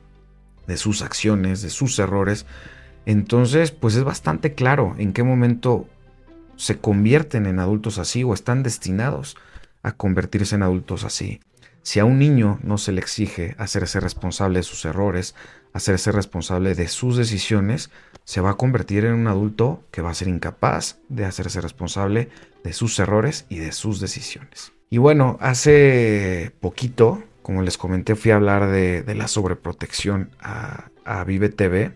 de 0.65 0.77
sus 0.77 1.03
acciones, 1.03 1.61
de 1.61 1.69
sus 1.69 1.99
errores. 1.99 2.47
Entonces, 3.05 3.69
pues 3.69 3.95
es 3.95 4.03
bastante 4.03 4.55
claro 4.55 4.95
en 4.97 5.13
qué 5.13 5.21
momento 5.21 5.87
se 6.61 6.77
convierten 6.77 7.47
en 7.47 7.57
adultos 7.57 7.97
así 7.97 8.23
o 8.23 8.35
están 8.35 8.61
destinados 8.61 9.35
a 9.81 9.93
convertirse 9.93 10.53
en 10.53 10.61
adultos 10.61 11.03
así. 11.03 11.39
Si 11.81 11.99
a 11.99 12.05
un 12.05 12.19
niño 12.19 12.59
no 12.61 12.77
se 12.77 12.91
le 12.91 13.01
exige 13.01 13.55
hacerse 13.57 13.99
responsable 13.99 14.59
de 14.59 14.63
sus 14.63 14.85
errores, 14.85 15.33
hacerse 15.73 16.11
responsable 16.11 16.75
de 16.75 16.87
sus 16.87 17.17
decisiones, 17.17 17.89
se 18.25 18.41
va 18.41 18.51
a 18.51 18.57
convertir 18.57 19.05
en 19.05 19.15
un 19.15 19.27
adulto 19.27 19.83
que 19.89 20.03
va 20.03 20.11
a 20.11 20.13
ser 20.13 20.27
incapaz 20.27 20.99
de 21.09 21.25
hacerse 21.25 21.61
responsable 21.61 22.29
de 22.63 22.73
sus 22.73 22.99
errores 22.99 23.47
y 23.49 23.57
de 23.57 23.71
sus 23.71 23.99
decisiones. 23.99 24.71
Y 24.91 24.99
bueno, 24.99 25.37
hace 25.41 26.51
poquito, 26.59 27.23
como 27.41 27.63
les 27.63 27.79
comenté, 27.79 28.15
fui 28.15 28.29
a 28.29 28.35
hablar 28.35 28.67
de, 28.67 29.03
la 29.15 29.27
sobreprotección 29.27 30.29
a, 30.39 30.89
Vive 31.25 31.49
TV 31.49 31.91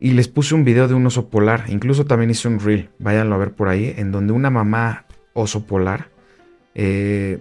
y 0.00 0.12
les 0.12 0.28
puse 0.28 0.54
un 0.54 0.64
video 0.64 0.88
de 0.88 0.94
un 0.94 1.06
oso 1.06 1.28
polar. 1.28 1.64
Incluso 1.68 2.04
también 2.04 2.30
hice 2.30 2.48
un 2.48 2.60
reel, 2.60 2.90
váyanlo 2.98 3.34
a 3.34 3.38
ver 3.38 3.52
por 3.52 3.68
ahí, 3.68 3.94
en 3.96 4.12
donde 4.12 4.32
una 4.32 4.50
mamá 4.50 5.06
oso 5.32 5.66
polar 5.66 6.08
eh, 6.74 7.40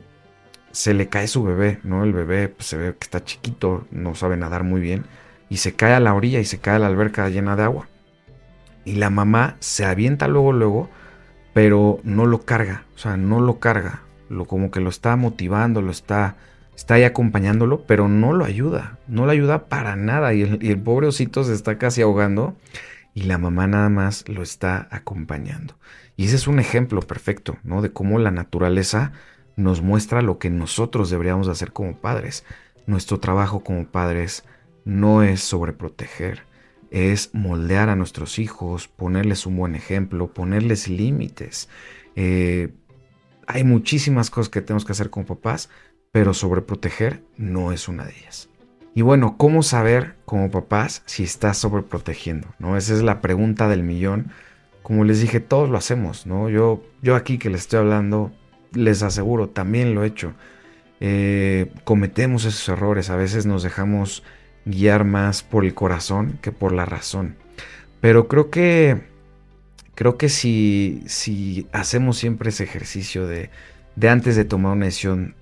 se 0.72 0.94
le 0.94 1.08
cae 1.10 1.28
su 1.28 1.44
bebé, 1.44 1.80
¿no? 1.84 2.04
El 2.04 2.14
bebé 2.14 2.50
pues, 2.50 2.68
se 2.68 2.78
ve 2.78 2.92
que 2.92 3.06
está 3.06 3.24
chiquito, 3.24 3.86
no 3.92 4.16
sabe 4.16 4.38
nadar 4.38 4.64
muy 4.64 4.82
bien 4.82 5.06
y 5.50 5.58
se 5.58 5.74
cae 5.74 5.94
a 5.94 6.00
la 6.00 6.14
orilla 6.14 6.40
y 6.40 6.46
se 6.46 6.60
cae 6.60 6.76
a 6.76 6.80
la 6.80 6.88
alberca 6.88 7.30
llena 7.30 7.56
de 7.56 7.64
agua. 7.64 7.88
Y 8.86 8.94
la 8.94 9.10
mamá 9.10 9.58
se 9.60 9.86
avienta 9.86 10.28
luego, 10.28 10.54
luego, 10.54 10.90
pero 11.54 12.00
no 12.04 12.26
lo 12.26 12.42
carga, 12.42 12.86
o 12.96 12.98
sea, 12.98 13.18
no 13.18 13.40
lo 13.40 13.60
carga, 13.60 14.02
lo 14.30 14.46
como 14.46 14.72
que 14.72 14.80
lo 14.80 14.90
está 14.90 15.16
motivando, 15.16 15.82
lo 15.82 15.92
está, 15.92 16.36
está 16.78 16.94
ahí 16.94 17.04
acompañándolo, 17.04 17.86
pero 17.86 18.08
no 18.08 18.32
lo 18.34 18.46
ayuda, 18.46 19.00
no 19.08 19.26
lo 19.26 19.32
ayuda 19.32 19.66
para 19.66 19.96
nada 19.96 20.34
y 20.36 20.44
el, 20.44 20.60
el 20.62 20.80
pobre 20.80 21.08
osito 21.08 21.44
se 21.44 21.54
está 21.54 21.80
casi 21.80 22.04
ahogando 22.04 22.56
y 23.16 23.24
la 23.24 23.40
mamá 23.40 23.66
nada 23.66 23.90
más 23.90 24.30
lo 24.30 24.44
está 24.44 24.88
acompañando. 24.92 25.76
Y 26.16 26.26
ese 26.26 26.36
es 26.36 26.48
un 26.48 26.60
ejemplo 26.60 27.02
perfecto, 27.02 27.58
¿no? 27.64 27.82
De 27.82 27.92
cómo 27.92 28.20
la 28.20 28.32
naturaleza 28.32 29.12
nos 29.56 29.82
muestra 29.82 30.22
lo 30.22 30.38
que 30.38 30.52
nosotros 30.52 31.10
deberíamos 31.10 31.48
hacer 31.48 31.74
como 31.74 31.98
padres. 31.98 32.46
Nuestro 32.86 33.20
trabajo 33.20 33.64
como 33.64 33.88
padres 33.88 34.44
no 34.86 35.24
es 35.24 35.42
sobreproteger, 35.42 36.44
es 36.92 37.32
moldear 37.34 37.90
a 37.90 37.96
nuestros 37.96 38.38
hijos, 38.38 38.88
ponerles 38.88 39.48
un 39.48 39.58
buen 39.58 39.74
ejemplo, 39.74 40.32
ponerles 40.32 40.88
límites. 40.88 41.70
Eh, 42.16 42.70
hay 43.48 43.64
muchísimas 43.64 44.30
cosas 44.30 44.50
que 44.50 44.62
tenemos 44.62 44.86
que 44.86 44.92
hacer 44.92 45.10
como 45.10 45.26
papás, 45.26 45.70
pero 46.12 46.34
sobreproteger 46.34 47.24
no 47.38 47.72
es 47.72 47.88
una 47.88 48.06
de 48.06 48.14
ellas. 48.18 48.50
Y 48.94 49.04
bueno, 49.04 49.36
¿cómo 49.38 49.62
saber 49.62 50.16
como 50.26 50.50
papás 50.50 51.04
si 51.06 51.24
estás 51.24 51.58
sobreprotegiendo? 51.58 52.48
¿no? 52.58 52.78
Esa 52.78 52.94
es 52.94 53.04
la 53.04 53.22
pregunta 53.22 53.68
del 53.68 53.84
millón. 53.84 54.32
Como 54.82 55.04
les 55.04 55.22
dije, 55.22 55.40
todos 55.40 55.70
lo 55.70 55.78
hacemos, 55.78 56.26
¿no? 56.26 56.50
Yo, 56.50 56.82
yo 57.02 57.16
aquí 57.16 57.38
que 57.38 57.50
les 57.50 57.62
estoy 57.62 57.80
hablando, 57.80 58.32
les 58.74 59.04
aseguro, 59.04 59.50
también 59.50 59.94
lo 59.94 60.04
he 60.04 60.08
hecho. 60.08 60.34
Eh, 61.00 61.72
cometemos 61.84 62.46
esos 62.46 62.68
errores, 62.70 63.10
a 63.10 63.16
veces 63.16 63.46
nos 63.46 63.62
dejamos 63.62 64.24
guiar 64.66 65.04
más 65.04 65.44
por 65.44 65.64
el 65.64 65.76
corazón 65.76 66.40
que 66.42 66.52
por 66.52 66.72
la 66.72 66.86
razón. 66.86 67.36
Pero 68.02 68.28
creo 68.28 68.50
que 68.50 69.02
creo 69.98 70.18
que 70.18 70.30
si, 70.30 71.04
si 71.08 71.68
hacemos 71.72 72.18
siempre 72.18 72.50
ese 72.50 72.64
ejercicio 72.64 73.26
de, 73.26 73.50
de 73.96 74.10
antes 74.10 74.36
de 74.36 74.46
tomar 74.46 74.74
una 74.74 74.86
decisión, 74.86 75.36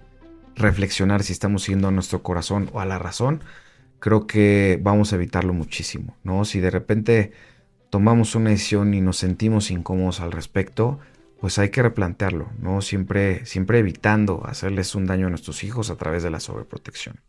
reflexionar 0.55 1.23
si 1.23 1.33
estamos 1.33 1.63
siguiendo 1.63 1.87
a 1.87 1.91
nuestro 1.91 2.23
corazón 2.23 2.69
o 2.73 2.79
a 2.79 2.85
la 2.85 2.99
razón, 2.99 3.43
creo 3.99 4.27
que 4.27 4.79
vamos 4.81 5.11
a 5.11 5.15
evitarlo 5.15 5.53
muchísimo, 5.53 6.15
¿no? 6.23 6.45
Si 6.45 6.59
de 6.59 6.71
repente 6.71 7.31
tomamos 7.89 8.35
una 8.35 8.49
decisión 8.49 8.93
y 8.93 9.01
nos 9.01 9.17
sentimos 9.17 9.71
incómodos 9.71 10.19
al 10.19 10.31
respecto, 10.31 10.99
pues 11.39 11.59
hay 11.59 11.69
que 11.69 11.81
replantearlo, 11.81 12.49
¿no? 12.59 12.81
Siempre, 12.81 13.45
siempre 13.45 13.79
evitando 13.79 14.43
hacerles 14.45 14.95
un 14.95 15.05
daño 15.05 15.27
a 15.27 15.29
nuestros 15.29 15.63
hijos 15.63 15.89
a 15.89 15.95
través 15.95 16.23
de 16.23 16.29
la 16.29 16.39
sobreprotección. 16.39 17.21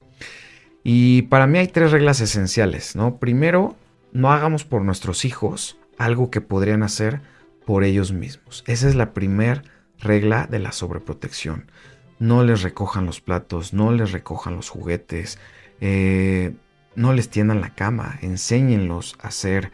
Y 0.82 1.22
para 1.22 1.46
mí 1.46 1.58
hay 1.58 1.68
tres 1.68 1.90
reglas 1.90 2.20
esenciales, 2.20 2.94
¿no? 2.94 3.18
Primero, 3.18 3.76
no 4.12 4.32
hagamos 4.32 4.64
por 4.64 4.82
nuestros 4.82 5.24
hijos 5.24 5.78
algo 5.98 6.30
que 6.30 6.40
podrían 6.40 6.82
hacer 6.82 7.20
por 7.64 7.84
ellos 7.84 8.12
mismos. 8.12 8.64
Esa 8.66 8.88
es 8.88 8.94
la 8.94 9.12
primera 9.12 9.62
regla 9.98 10.46
de 10.46 10.60
la 10.60 10.72
sobreprotección. 10.72 11.70
No 12.18 12.44
les 12.44 12.62
recojan 12.62 13.06
los 13.06 13.20
platos, 13.20 13.72
no 13.72 13.92
les 13.92 14.12
recojan 14.12 14.56
los 14.56 14.70
juguetes, 14.70 15.38
eh, 15.80 16.54
no 16.94 17.12
les 17.12 17.28
tiendan 17.28 17.60
la 17.60 17.74
cama, 17.74 18.18
enséñenlos 18.22 19.16
a 19.20 19.30
ser 19.30 19.70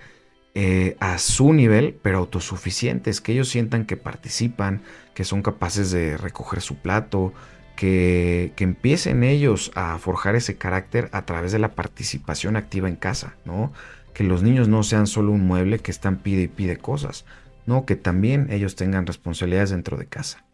eh, 0.54 0.96
a 1.00 1.16
su 1.18 1.54
nivel, 1.54 1.98
pero 2.02 2.18
autosuficientes, 2.18 3.22
que 3.22 3.32
ellos 3.32 3.48
sientan 3.48 3.86
que 3.86 3.96
participan, 3.96 4.82
que 5.14 5.24
son 5.24 5.42
capaces 5.42 5.90
de 5.90 6.18
recoger 6.18 6.60
su 6.60 6.76
plato, 6.76 7.32
que, 7.74 8.52
que, 8.54 8.64
empiecen 8.64 9.22
ellos 9.22 9.70
a 9.74 9.96
forjar 9.98 10.36
ese 10.36 10.56
carácter 10.58 11.08
a 11.12 11.24
través 11.24 11.52
de 11.52 11.58
la 11.58 11.74
participación 11.74 12.56
activa 12.56 12.88
en 12.88 12.96
casa, 12.96 13.34
¿no? 13.46 13.72
Que 14.12 14.24
los 14.24 14.42
niños 14.42 14.68
no 14.68 14.82
sean 14.82 15.06
solo 15.06 15.32
un 15.32 15.46
mueble 15.46 15.78
que 15.78 15.90
están 15.90 16.18
pide 16.18 16.42
y 16.42 16.48
pide 16.48 16.76
cosas, 16.76 17.24
¿no? 17.64 17.86
Que 17.86 17.96
también 17.96 18.48
ellos 18.50 18.76
tengan 18.76 19.06
responsabilidades 19.06 19.70
dentro 19.70 19.96
de 19.96 20.06
casa. 20.06 20.44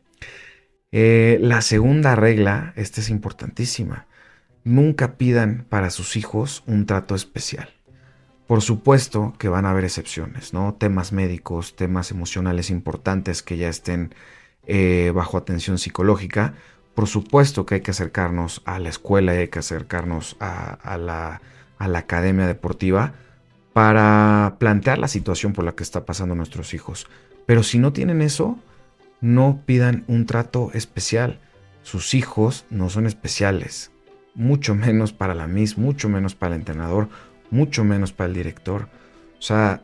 Eh, 0.90 1.38
la 1.40 1.60
segunda 1.60 2.16
regla, 2.16 2.72
esta 2.76 3.00
es 3.00 3.10
importantísima, 3.10 4.06
nunca 4.64 5.16
pidan 5.16 5.66
para 5.68 5.90
sus 5.90 6.16
hijos 6.16 6.62
un 6.66 6.86
trato 6.86 7.14
especial. 7.14 7.68
Por 8.46 8.62
supuesto 8.62 9.34
que 9.38 9.50
van 9.50 9.66
a 9.66 9.70
haber 9.70 9.84
excepciones, 9.84 10.54
¿no? 10.54 10.74
Temas 10.74 11.12
médicos, 11.12 11.76
temas 11.76 12.10
emocionales 12.10 12.70
importantes 12.70 13.42
que 13.42 13.58
ya 13.58 13.68
estén 13.68 14.14
eh, 14.66 15.12
bajo 15.14 15.36
atención 15.36 15.78
psicológica. 15.78 16.54
Por 16.94 17.08
supuesto 17.08 17.66
que 17.66 17.76
hay 17.76 17.80
que 17.82 17.90
acercarnos 17.90 18.62
a 18.64 18.78
la 18.78 18.88
escuela 18.88 19.34
y 19.34 19.38
hay 19.38 19.48
que 19.48 19.58
acercarnos 19.58 20.36
a, 20.40 20.96
la, 20.96 21.42
a 21.76 21.88
la 21.88 21.98
academia 21.98 22.46
deportiva 22.46 23.12
para 23.74 24.56
plantear 24.58 24.98
la 24.98 25.08
situación 25.08 25.52
por 25.52 25.64
la 25.64 25.72
que 25.72 25.82
está 25.82 26.06
pasando 26.06 26.34
nuestros 26.34 26.72
hijos. 26.72 27.06
Pero 27.44 27.62
si 27.62 27.78
no 27.78 27.92
tienen 27.92 28.22
eso, 28.22 28.58
no 29.20 29.62
pidan 29.66 30.04
un 30.06 30.26
trato 30.26 30.70
especial. 30.74 31.40
Sus 31.82 32.14
hijos 32.14 32.64
no 32.70 32.90
son 32.90 33.06
especiales, 33.06 33.90
mucho 34.34 34.74
menos 34.74 35.12
para 35.12 35.34
la 35.34 35.46
MIS, 35.46 35.78
mucho 35.78 36.08
menos 36.08 36.34
para 36.34 36.54
el 36.54 36.60
entrenador, 36.60 37.08
mucho 37.50 37.84
menos 37.84 38.12
para 38.12 38.28
el 38.28 38.34
director. 38.34 38.88
O 39.38 39.42
sea, 39.42 39.82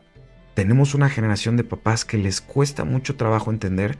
tenemos 0.53 0.93
una 0.93 1.09
generación 1.09 1.57
de 1.57 1.63
papás 1.63 2.05
que 2.05 2.17
les 2.17 2.41
cuesta 2.41 2.85
mucho 2.85 3.15
trabajo 3.15 3.51
entender 3.51 3.97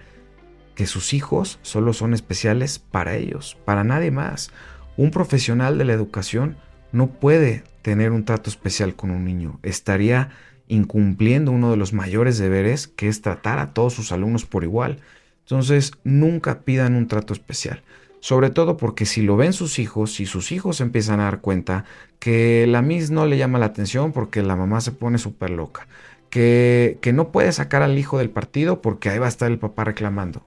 que 0.75 0.87
sus 0.87 1.13
hijos 1.13 1.59
solo 1.61 1.93
son 1.93 2.13
especiales 2.13 2.79
para 2.79 3.15
ellos, 3.15 3.57
para 3.65 3.83
nadie 3.83 4.11
más. 4.11 4.51
Un 4.97 5.11
profesional 5.11 5.77
de 5.77 5.85
la 5.85 5.93
educación 5.93 6.57
no 6.91 7.07
puede 7.07 7.63
tener 7.81 8.11
un 8.11 8.25
trato 8.25 8.49
especial 8.49 8.95
con 8.95 9.11
un 9.11 9.25
niño. 9.25 9.59
Estaría 9.63 10.29
incumpliendo 10.67 11.51
uno 11.51 11.71
de 11.71 11.77
los 11.77 11.93
mayores 11.93 12.37
deberes 12.37 12.87
que 12.87 13.07
es 13.07 13.21
tratar 13.21 13.59
a 13.59 13.73
todos 13.73 13.93
sus 13.93 14.11
alumnos 14.11 14.45
por 14.45 14.63
igual. 14.63 14.99
Entonces, 15.45 15.93
nunca 16.03 16.61
pidan 16.61 16.95
un 16.95 17.07
trato 17.07 17.33
especial. 17.33 17.83
Sobre 18.19 18.49
todo 18.49 18.75
porque 18.75 19.05
si 19.05 19.21
lo 19.21 19.37
ven 19.37 19.53
sus 19.53 19.77
hijos, 19.77 20.13
si 20.13 20.25
sus 20.25 20.51
hijos 20.51 20.81
empiezan 20.81 21.19
a 21.19 21.25
dar 21.25 21.41
cuenta 21.41 21.85
que 22.17 22.65
la 22.67 22.81
Miss 22.81 23.11
no 23.11 23.27
le 23.27 23.37
llama 23.37 23.59
la 23.59 23.67
atención 23.67 24.11
porque 24.11 24.41
la 24.41 24.55
mamá 24.55 24.81
se 24.81 24.91
pone 24.91 25.19
súper 25.19 25.51
loca, 25.51 25.87
que, 26.31 26.97
que 27.01 27.13
no 27.13 27.31
puede 27.31 27.51
sacar 27.51 27.83
al 27.83 27.99
hijo 27.99 28.17
del 28.17 28.31
partido 28.31 28.81
porque 28.81 29.09
ahí 29.09 29.19
va 29.19 29.27
a 29.27 29.29
estar 29.29 29.51
el 29.51 29.59
papá 29.59 29.83
reclamando, 29.83 30.43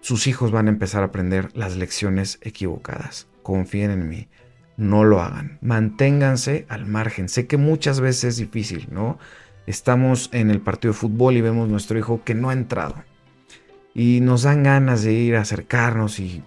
sus 0.00 0.26
hijos 0.26 0.50
van 0.50 0.68
a 0.68 0.70
empezar 0.70 1.02
a 1.02 1.06
aprender 1.06 1.50
las 1.54 1.76
lecciones 1.76 2.38
equivocadas. 2.40 3.28
Confíen 3.42 3.90
en 3.90 4.08
mí, 4.08 4.28
no 4.78 5.04
lo 5.04 5.20
hagan, 5.20 5.58
manténganse 5.60 6.64
al 6.70 6.86
margen. 6.86 7.28
Sé 7.28 7.46
que 7.46 7.58
muchas 7.58 8.00
veces 8.00 8.24
es 8.24 8.36
difícil, 8.38 8.88
¿no? 8.90 9.18
Estamos 9.66 10.30
en 10.32 10.50
el 10.50 10.62
partido 10.62 10.94
de 10.94 10.98
fútbol 10.98 11.36
y 11.36 11.42
vemos 11.42 11.68
nuestro 11.68 11.98
hijo 11.98 12.22
que 12.24 12.34
no 12.34 12.48
ha 12.48 12.54
entrado. 12.54 13.04
Y 13.94 14.20
nos 14.20 14.42
dan 14.42 14.62
ganas 14.62 15.02
de 15.02 15.12
ir 15.12 15.36
a 15.36 15.40
acercarnos 15.40 16.20
y 16.20 16.42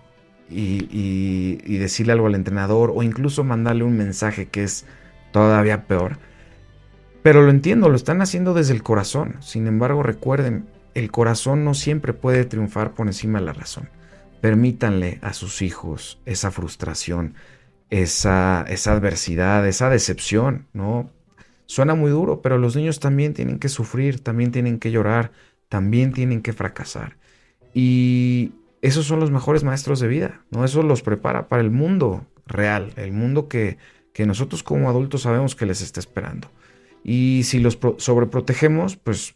y, 0.53 1.77
decirle 1.77 2.13
algo 2.13 2.27
al 2.27 2.35
entrenador 2.35 2.91
o 2.95 3.03
incluso 3.03 3.43
mandarle 3.43 3.83
un 3.83 3.97
mensaje 3.97 4.47
que 4.47 4.63
es 4.63 4.85
todavía 5.31 5.85
peor. 5.85 6.17
Pero 7.21 7.41
lo 7.41 7.49
entiendo, 7.49 7.89
lo 7.89 7.95
están 7.95 8.21
haciendo 8.21 8.53
desde 8.53 8.73
el 8.73 8.83
corazón. 8.83 9.37
Sin 9.39 9.67
embargo, 9.67 10.03
recuerden, 10.03 10.67
el 10.93 11.11
corazón 11.11 11.63
no 11.63 11.73
siempre 11.73 12.13
puede 12.13 12.45
triunfar 12.45 12.93
por 12.93 13.07
encima 13.07 13.39
de 13.39 13.45
la 13.45 13.53
razón. 13.53 13.89
Permítanle 14.41 15.19
a 15.21 15.33
sus 15.33 15.61
hijos 15.61 16.19
esa 16.25 16.51
frustración, 16.51 17.35
esa, 17.89 18.65
esa 18.67 18.91
adversidad, 18.91 19.65
esa 19.67 19.89
decepción, 19.89 20.67
¿no? 20.73 21.09
Suena 21.65 21.95
muy 21.95 22.11
duro, 22.11 22.41
pero 22.41 22.57
los 22.57 22.75
niños 22.75 22.99
también 22.99 23.33
tienen 23.33 23.57
que 23.57 23.69
sufrir, 23.69 24.19
también 24.19 24.51
tienen 24.51 24.79
que 24.79 24.91
llorar, 24.91 25.31
también 25.69 26.11
tienen 26.11 26.41
que 26.41 26.51
fracasar. 26.51 27.15
Y 27.73 28.51
esos 28.81 29.05
son 29.05 29.19
los 29.19 29.31
mejores 29.31 29.63
maestros 29.63 29.99
de 29.99 30.07
vida, 30.07 30.41
¿no? 30.51 30.65
Eso 30.65 30.83
los 30.83 31.01
prepara 31.01 31.47
para 31.47 31.61
el 31.61 31.71
mundo 31.71 32.25
real, 32.45 32.91
el 32.97 33.11
mundo 33.11 33.47
que, 33.47 33.77
que 34.13 34.25
nosotros 34.25 34.61
como 34.63 34.89
adultos 34.89 35.21
sabemos 35.21 35.55
que 35.55 35.65
les 35.65 35.81
está 35.81 35.99
esperando. 35.99 36.51
Y 37.03 37.41
si 37.43 37.59
los 37.59 37.79
sobreprotegemos, 37.97 38.97
pues 38.97 39.35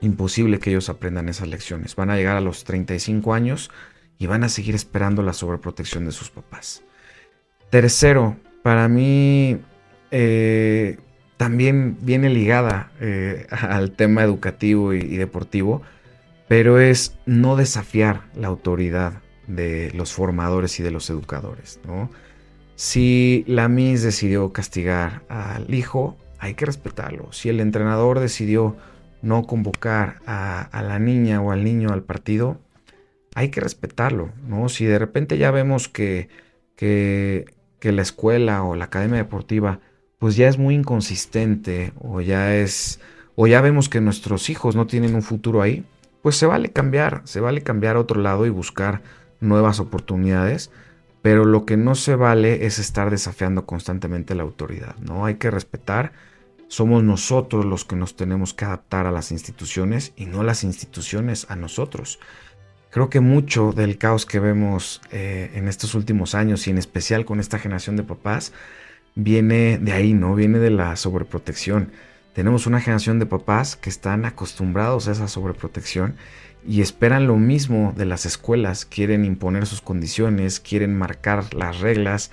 imposible 0.00 0.58
que 0.58 0.70
ellos 0.70 0.88
aprendan 0.88 1.28
esas 1.28 1.48
lecciones. 1.48 1.96
Van 1.96 2.10
a 2.10 2.16
llegar 2.16 2.36
a 2.36 2.40
los 2.40 2.64
35 2.64 3.34
años 3.34 3.70
y 4.18 4.26
van 4.26 4.44
a 4.44 4.48
seguir 4.48 4.74
esperando 4.74 5.22
la 5.22 5.32
sobreprotección 5.32 6.04
de 6.04 6.12
sus 6.12 6.30
papás. 6.30 6.82
Tercero, 7.70 8.36
para 8.62 8.88
mí 8.88 9.58
eh, 10.10 10.98
también 11.36 11.96
viene 12.00 12.30
ligada 12.30 12.92
eh, 13.00 13.46
al 13.50 13.92
tema 13.92 14.22
educativo 14.22 14.92
y 14.92 15.16
deportivo 15.16 15.82
pero 16.48 16.78
es 16.78 17.16
no 17.26 17.56
desafiar 17.56 18.22
la 18.34 18.48
autoridad 18.48 19.22
de 19.46 19.90
los 19.94 20.12
formadores 20.12 20.78
y 20.80 20.82
de 20.82 20.90
los 20.90 21.08
educadores, 21.10 21.80
¿no? 21.86 22.10
Si 22.76 23.44
la 23.46 23.68
MIS 23.68 24.02
decidió 24.02 24.52
castigar 24.52 25.22
al 25.28 25.72
hijo, 25.72 26.16
hay 26.38 26.54
que 26.54 26.66
respetarlo. 26.66 27.32
Si 27.32 27.48
el 27.48 27.60
entrenador 27.60 28.20
decidió 28.20 28.76
no 29.22 29.44
convocar 29.44 30.20
a, 30.26 30.82
la 30.82 30.98
niña 30.98 31.40
o 31.40 31.52
al 31.52 31.64
niño 31.64 31.90
al 31.92 32.02
partido, 32.02 32.58
hay 33.34 33.48
que 33.50 33.60
respetarlo, 33.60 34.32
¿no? 34.46 34.68
Si 34.68 34.84
de 34.84 34.98
repente 34.98 35.38
ya 35.38 35.50
vemos 35.50 35.88
que, 35.88 36.28
que, 36.76 37.44
que 37.78 37.92
la 37.92 38.02
escuela 38.02 38.64
o 38.64 38.74
la 38.74 38.86
academia 38.86 39.18
deportiva 39.18 39.80
pues 40.18 40.36
ya 40.36 40.48
es 40.48 40.56
muy 40.56 40.74
inconsistente 40.74 41.92
o 42.00 42.20
ya 42.22 42.56
es 42.56 42.98
o 43.34 43.46
ya 43.46 43.60
vemos 43.60 43.88
que 43.88 44.00
nuestros 44.00 44.48
hijos 44.48 44.74
no 44.76 44.86
tienen 44.86 45.14
un 45.14 45.22
futuro 45.22 45.60
ahí, 45.60 45.84
pues 46.24 46.36
se 46.36 46.46
vale 46.46 46.72
cambiar, 46.72 47.20
se 47.24 47.40
vale 47.40 47.60
cambiar 47.60 47.96
a 47.96 48.00
otro 48.00 48.18
lado 48.18 48.46
y 48.46 48.48
buscar 48.48 49.02
nuevas 49.40 49.78
oportunidades, 49.78 50.70
pero 51.20 51.44
lo 51.44 51.66
que 51.66 51.76
no 51.76 51.94
se 51.94 52.16
vale 52.16 52.64
es 52.64 52.78
estar 52.78 53.10
desafiando 53.10 53.66
constantemente 53.66 54.34
la 54.34 54.42
autoridad, 54.42 54.96
¿no? 55.00 55.26
Hay 55.26 55.34
que 55.34 55.50
respetar, 55.50 56.12
somos 56.66 57.04
nosotros 57.04 57.66
los 57.66 57.84
que 57.84 57.96
nos 57.96 58.16
tenemos 58.16 58.54
que 58.54 58.64
adaptar 58.64 59.06
a 59.06 59.10
las 59.10 59.32
instituciones 59.32 60.14
y 60.16 60.24
no 60.24 60.42
las 60.44 60.64
instituciones 60.64 61.44
a 61.50 61.56
nosotros. 61.56 62.20
Creo 62.88 63.10
que 63.10 63.20
mucho 63.20 63.72
del 63.72 63.98
caos 63.98 64.24
que 64.24 64.40
vemos 64.40 65.02
eh, 65.12 65.50
en 65.52 65.68
estos 65.68 65.94
últimos 65.94 66.34
años 66.34 66.66
y 66.66 66.70
en 66.70 66.78
especial 66.78 67.26
con 67.26 67.38
esta 67.38 67.58
generación 67.58 67.96
de 67.96 68.02
papás 68.02 68.54
viene 69.14 69.76
de 69.76 69.92
ahí, 69.92 70.14
¿no? 70.14 70.34
Viene 70.34 70.58
de 70.58 70.70
la 70.70 70.96
sobreprotección 70.96 71.92
tenemos 72.34 72.66
una 72.66 72.80
generación 72.80 73.18
de 73.18 73.26
papás 73.26 73.76
que 73.76 73.88
están 73.88 74.24
acostumbrados 74.24 75.08
a 75.08 75.12
esa 75.12 75.28
sobreprotección 75.28 76.16
y 76.66 76.80
esperan 76.80 77.26
lo 77.26 77.36
mismo 77.36 77.94
de 77.96 78.04
las 78.04 78.26
escuelas, 78.26 78.84
quieren 78.84 79.24
imponer 79.24 79.66
sus 79.66 79.80
condiciones, 79.80 80.60
quieren 80.60 80.96
marcar 80.96 81.54
las 81.54 81.80
reglas, 81.80 82.30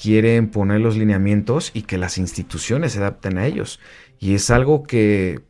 quieren 0.00 0.48
poner 0.48 0.80
los 0.80 0.96
lineamientos 0.96 1.70
y 1.74 1.82
que 1.82 1.98
las 1.98 2.18
instituciones 2.18 2.92
se 2.92 2.98
adapten 2.98 3.38
a 3.38 3.46
ellos. 3.46 3.80
Y 4.18 4.34
es 4.34 4.50
algo 4.50 4.84
que, 4.84 5.40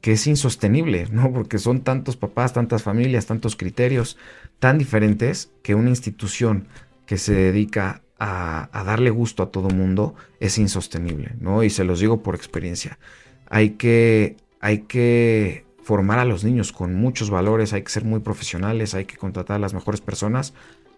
que 0.00 0.12
es 0.12 0.26
insostenible, 0.26 1.06
¿no? 1.12 1.32
Porque 1.32 1.58
son 1.58 1.80
tantos 1.80 2.16
papás, 2.16 2.52
tantas 2.52 2.82
familias, 2.82 3.26
tantos 3.26 3.56
criterios 3.56 4.16
tan 4.58 4.78
diferentes 4.78 5.50
que 5.62 5.74
una 5.74 5.90
institución 5.90 6.68
que 7.06 7.18
se 7.18 7.34
dedica 7.34 8.02
a, 8.20 8.82
darle 8.84 9.10
gusto 9.10 9.42
a 9.42 9.50
todo 9.50 9.70
mundo 9.70 10.14
es 10.38 10.58
insostenible, 10.58 11.34
¿no? 11.40 11.64
Y 11.64 11.70
se 11.70 11.84
los 11.84 12.00
digo 12.00 12.22
por 12.22 12.34
experiencia. 12.34 12.98
Hay 13.50 13.70
que, 13.70 14.36
hay 14.60 14.80
que 14.82 15.66
formar 15.82 16.18
a 16.18 16.24
los 16.24 16.44
niños 16.44 16.72
con 16.72 16.94
muchos 16.94 17.30
valores, 17.30 17.72
hay 17.72 17.82
que 17.82 17.90
ser 17.90 18.04
muy 18.04 18.20
profesionales, 18.20 18.94
hay 18.94 19.04
que 19.04 19.16
contratar 19.16 19.56
a 19.56 19.60
las 19.60 19.74
mejores 19.74 20.00
personas, 20.00 20.54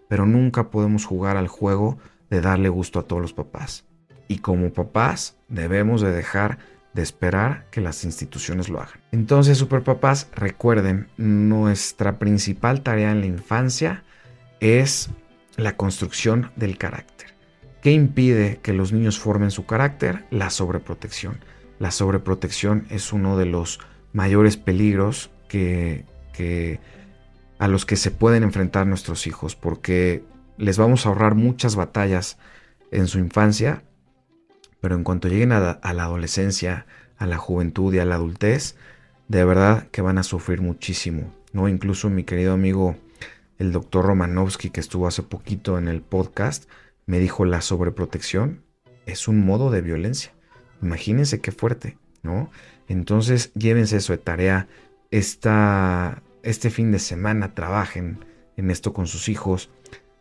pero 0.08 0.26
nunca 0.26 0.70
podemos 0.70 1.04
jugar 1.04 1.36
al 1.36 1.48
juego 1.48 1.98
de 2.30 2.40
darle 2.40 2.68
gusto 2.68 3.00
a 3.00 3.04
todos 3.04 3.20
los 3.20 3.32
papás. 3.32 3.84
Y 4.28 4.38
como 4.38 4.72
papás 4.72 5.36
debemos 5.48 6.00
de 6.00 6.12
dejar 6.12 6.58
de 6.94 7.02
esperar 7.02 7.66
que 7.70 7.80
las 7.80 8.04
instituciones 8.04 8.68
lo 8.68 8.80
hagan. 8.80 9.00
Entonces, 9.12 9.58
superpapás, 9.58 10.28
recuerden, 10.34 11.08
nuestra 11.16 12.18
principal 12.18 12.82
tarea 12.82 13.12
en 13.12 13.20
la 13.20 13.26
infancia 13.26 14.04
es 14.60 15.10
la 15.56 15.76
construcción 15.76 16.50
del 16.56 16.78
carácter. 16.78 17.34
¿Qué 17.80 17.92
impide 17.92 18.60
que 18.62 18.72
los 18.72 18.92
niños 18.92 19.18
formen 19.18 19.50
su 19.50 19.66
carácter? 19.66 20.24
La 20.30 20.50
sobreprotección. 20.50 21.38
La 21.82 21.90
sobreprotección 21.90 22.86
es 22.90 23.12
uno 23.12 23.36
de 23.36 23.44
los 23.44 23.80
mayores 24.12 24.56
peligros 24.56 25.32
que, 25.48 26.04
a 27.58 27.66
los 27.66 27.84
que 27.84 27.96
se 27.96 28.12
pueden 28.12 28.44
enfrentar 28.44 28.86
nuestros 28.86 29.26
hijos, 29.26 29.56
porque 29.56 30.22
les 30.58 30.78
vamos 30.78 31.04
a 31.04 31.08
ahorrar 31.08 31.34
muchas 31.34 31.74
batallas 31.74 32.38
en 32.92 33.08
su 33.08 33.18
infancia, 33.18 33.82
pero 34.80 34.94
en 34.94 35.02
cuanto 35.02 35.26
lleguen 35.26 35.50
a, 35.50 35.80
la 35.82 36.04
adolescencia, 36.04 36.86
a 37.18 37.26
la 37.26 37.38
juventud 37.38 37.92
y 37.92 37.98
a 37.98 38.04
la 38.04 38.14
adultez, 38.14 38.76
de 39.26 39.44
verdad 39.44 39.88
que 39.90 40.02
van 40.02 40.18
a 40.18 40.22
sufrir 40.22 40.60
muchísimo, 40.60 41.34
¿no? 41.52 41.66
Incluso 41.66 42.08
mi 42.10 42.22
querido 42.22 42.52
amigo 42.52 42.94
el 43.58 43.72
doctor 43.72 44.04
Romanovsky, 44.06 44.70
que 44.70 44.78
estuvo 44.78 45.08
hace 45.08 45.24
poquito 45.24 45.78
en 45.78 45.88
el 45.88 46.00
podcast, 46.00 46.70
me 47.06 47.18
dijo 47.18 47.44
la 47.44 47.60
sobreprotección 47.60 48.62
es 49.04 49.26
un 49.26 49.44
modo 49.44 49.72
de 49.72 49.80
violencia. 49.80 50.32
Imagínense 50.82 51.40
qué 51.40 51.52
fuerte, 51.52 51.96
¿no? 52.22 52.50
Entonces 52.88 53.52
llévense 53.54 53.96
eso 53.96 54.12
de 54.12 54.18
tarea. 54.18 54.68
Esta, 55.10 56.22
este 56.42 56.70
fin 56.70 56.92
de 56.92 56.98
semana 56.98 57.54
trabajen 57.54 58.24
en 58.56 58.70
esto 58.70 58.92
con 58.92 59.06
sus 59.06 59.28
hijos. 59.28 59.70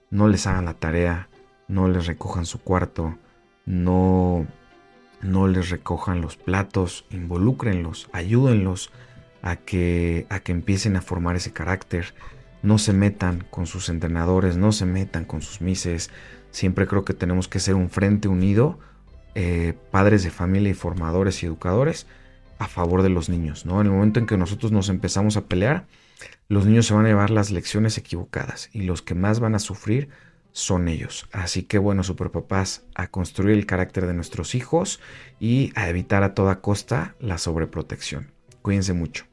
No 0.10 0.28
les 0.28 0.48
hagan 0.48 0.66
la 0.66 0.76
tarea, 0.76 1.30
no 1.68 1.88
les 1.88 2.06
recojan 2.06 2.46
su 2.46 2.60
cuarto, 2.62 3.18
no, 3.66 4.46
no 5.22 5.48
les 5.48 5.70
recojan 5.70 6.22
los 6.22 6.38
platos, 6.38 7.06
involúcrenlos, 7.10 8.10
ayúdenlos 8.12 8.92
a 9.42 9.56
que, 9.56 10.28
a 10.30 10.40
que 10.42 10.52
empiecen 10.52 10.96
a 10.96 11.02
formar 11.02 11.36
ese 11.36 11.52
carácter 11.52 12.14
no 12.64 12.78
se 12.78 12.94
metan 12.94 13.44
con 13.50 13.66
sus 13.66 13.90
entrenadores, 13.90 14.58
no 14.58 14.72
se 14.72 14.86
metan 14.86 15.26
con 15.26 15.42
sus 15.42 15.62
mises. 15.62 16.10
Siempre 16.52 16.88
creo 16.88 17.06
que 17.06 17.14
tenemos 17.14 17.48
que 17.48 17.60
ser 17.60 17.76
un 17.76 17.90
frente 17.90 18.28
unido, 18.28 18.80
eh, 19.36 19.74
padres 19.92 20.24
de 20.24 20.30
familia 20.30 20.72
y 20.72 20.74
formadores 20.74 21.42
y 21.44 21.46
educadores, 21.46 22.08
a 22.60 22.68
favor 22.68 23.02
de 23.02 23.10
los 23.10 23.30
niños. 23.30 23.66
¿no? 23.66 23.82
En 23.82 23.88
el 23.88 23.94
momento 23.94 24.20
en 24.20 24.28
que 24.28 24.38
nosotros 24.38 24.72
nos 24.72 24.90
empezamos 24.90 25.38
a 25.38 25.46
pelear, 25.46 25.86
los 26.48 26.66
niños 26.66 26.86
se 26.86 26.94
van 26.94 27.06
a 27.06 27.10
llevar 27.10 27.30
las 27.30 27.50
lecciones 27.50 27.98
equivocadas 27.98 28.70
y 28.74 28.84
los 28.84 29.02
que 29.02 29.16
más 29.16 29.40
van 29.40 29.56
a 29.56 29.60
sufrir 29.60 30.10
son 30.52 30.88
ellos. 30.88 31.28
Así 31.32 31.64
que 31.64 31.78
bueno, 31.78 32.04
superpapás, 32.04 32.84
a 32.94 33.08
construir 33.08 33.58
el 33.58 33.66
carácter 33.66 34.06
de 34.06 34.14
nuestros 34.14 34.54
hijos 34.54 35.00
y 35.40 35.72
a 35.76 35.90
evitar 35.90 36.24
a 36.24 36.34
toda 36.34 36.62
costa 36.62 37.16
la 37.20 37.38
sobreprotección. 37.38 38.32
Cuídense 38.62 38.94
mucho. 38.94 39.31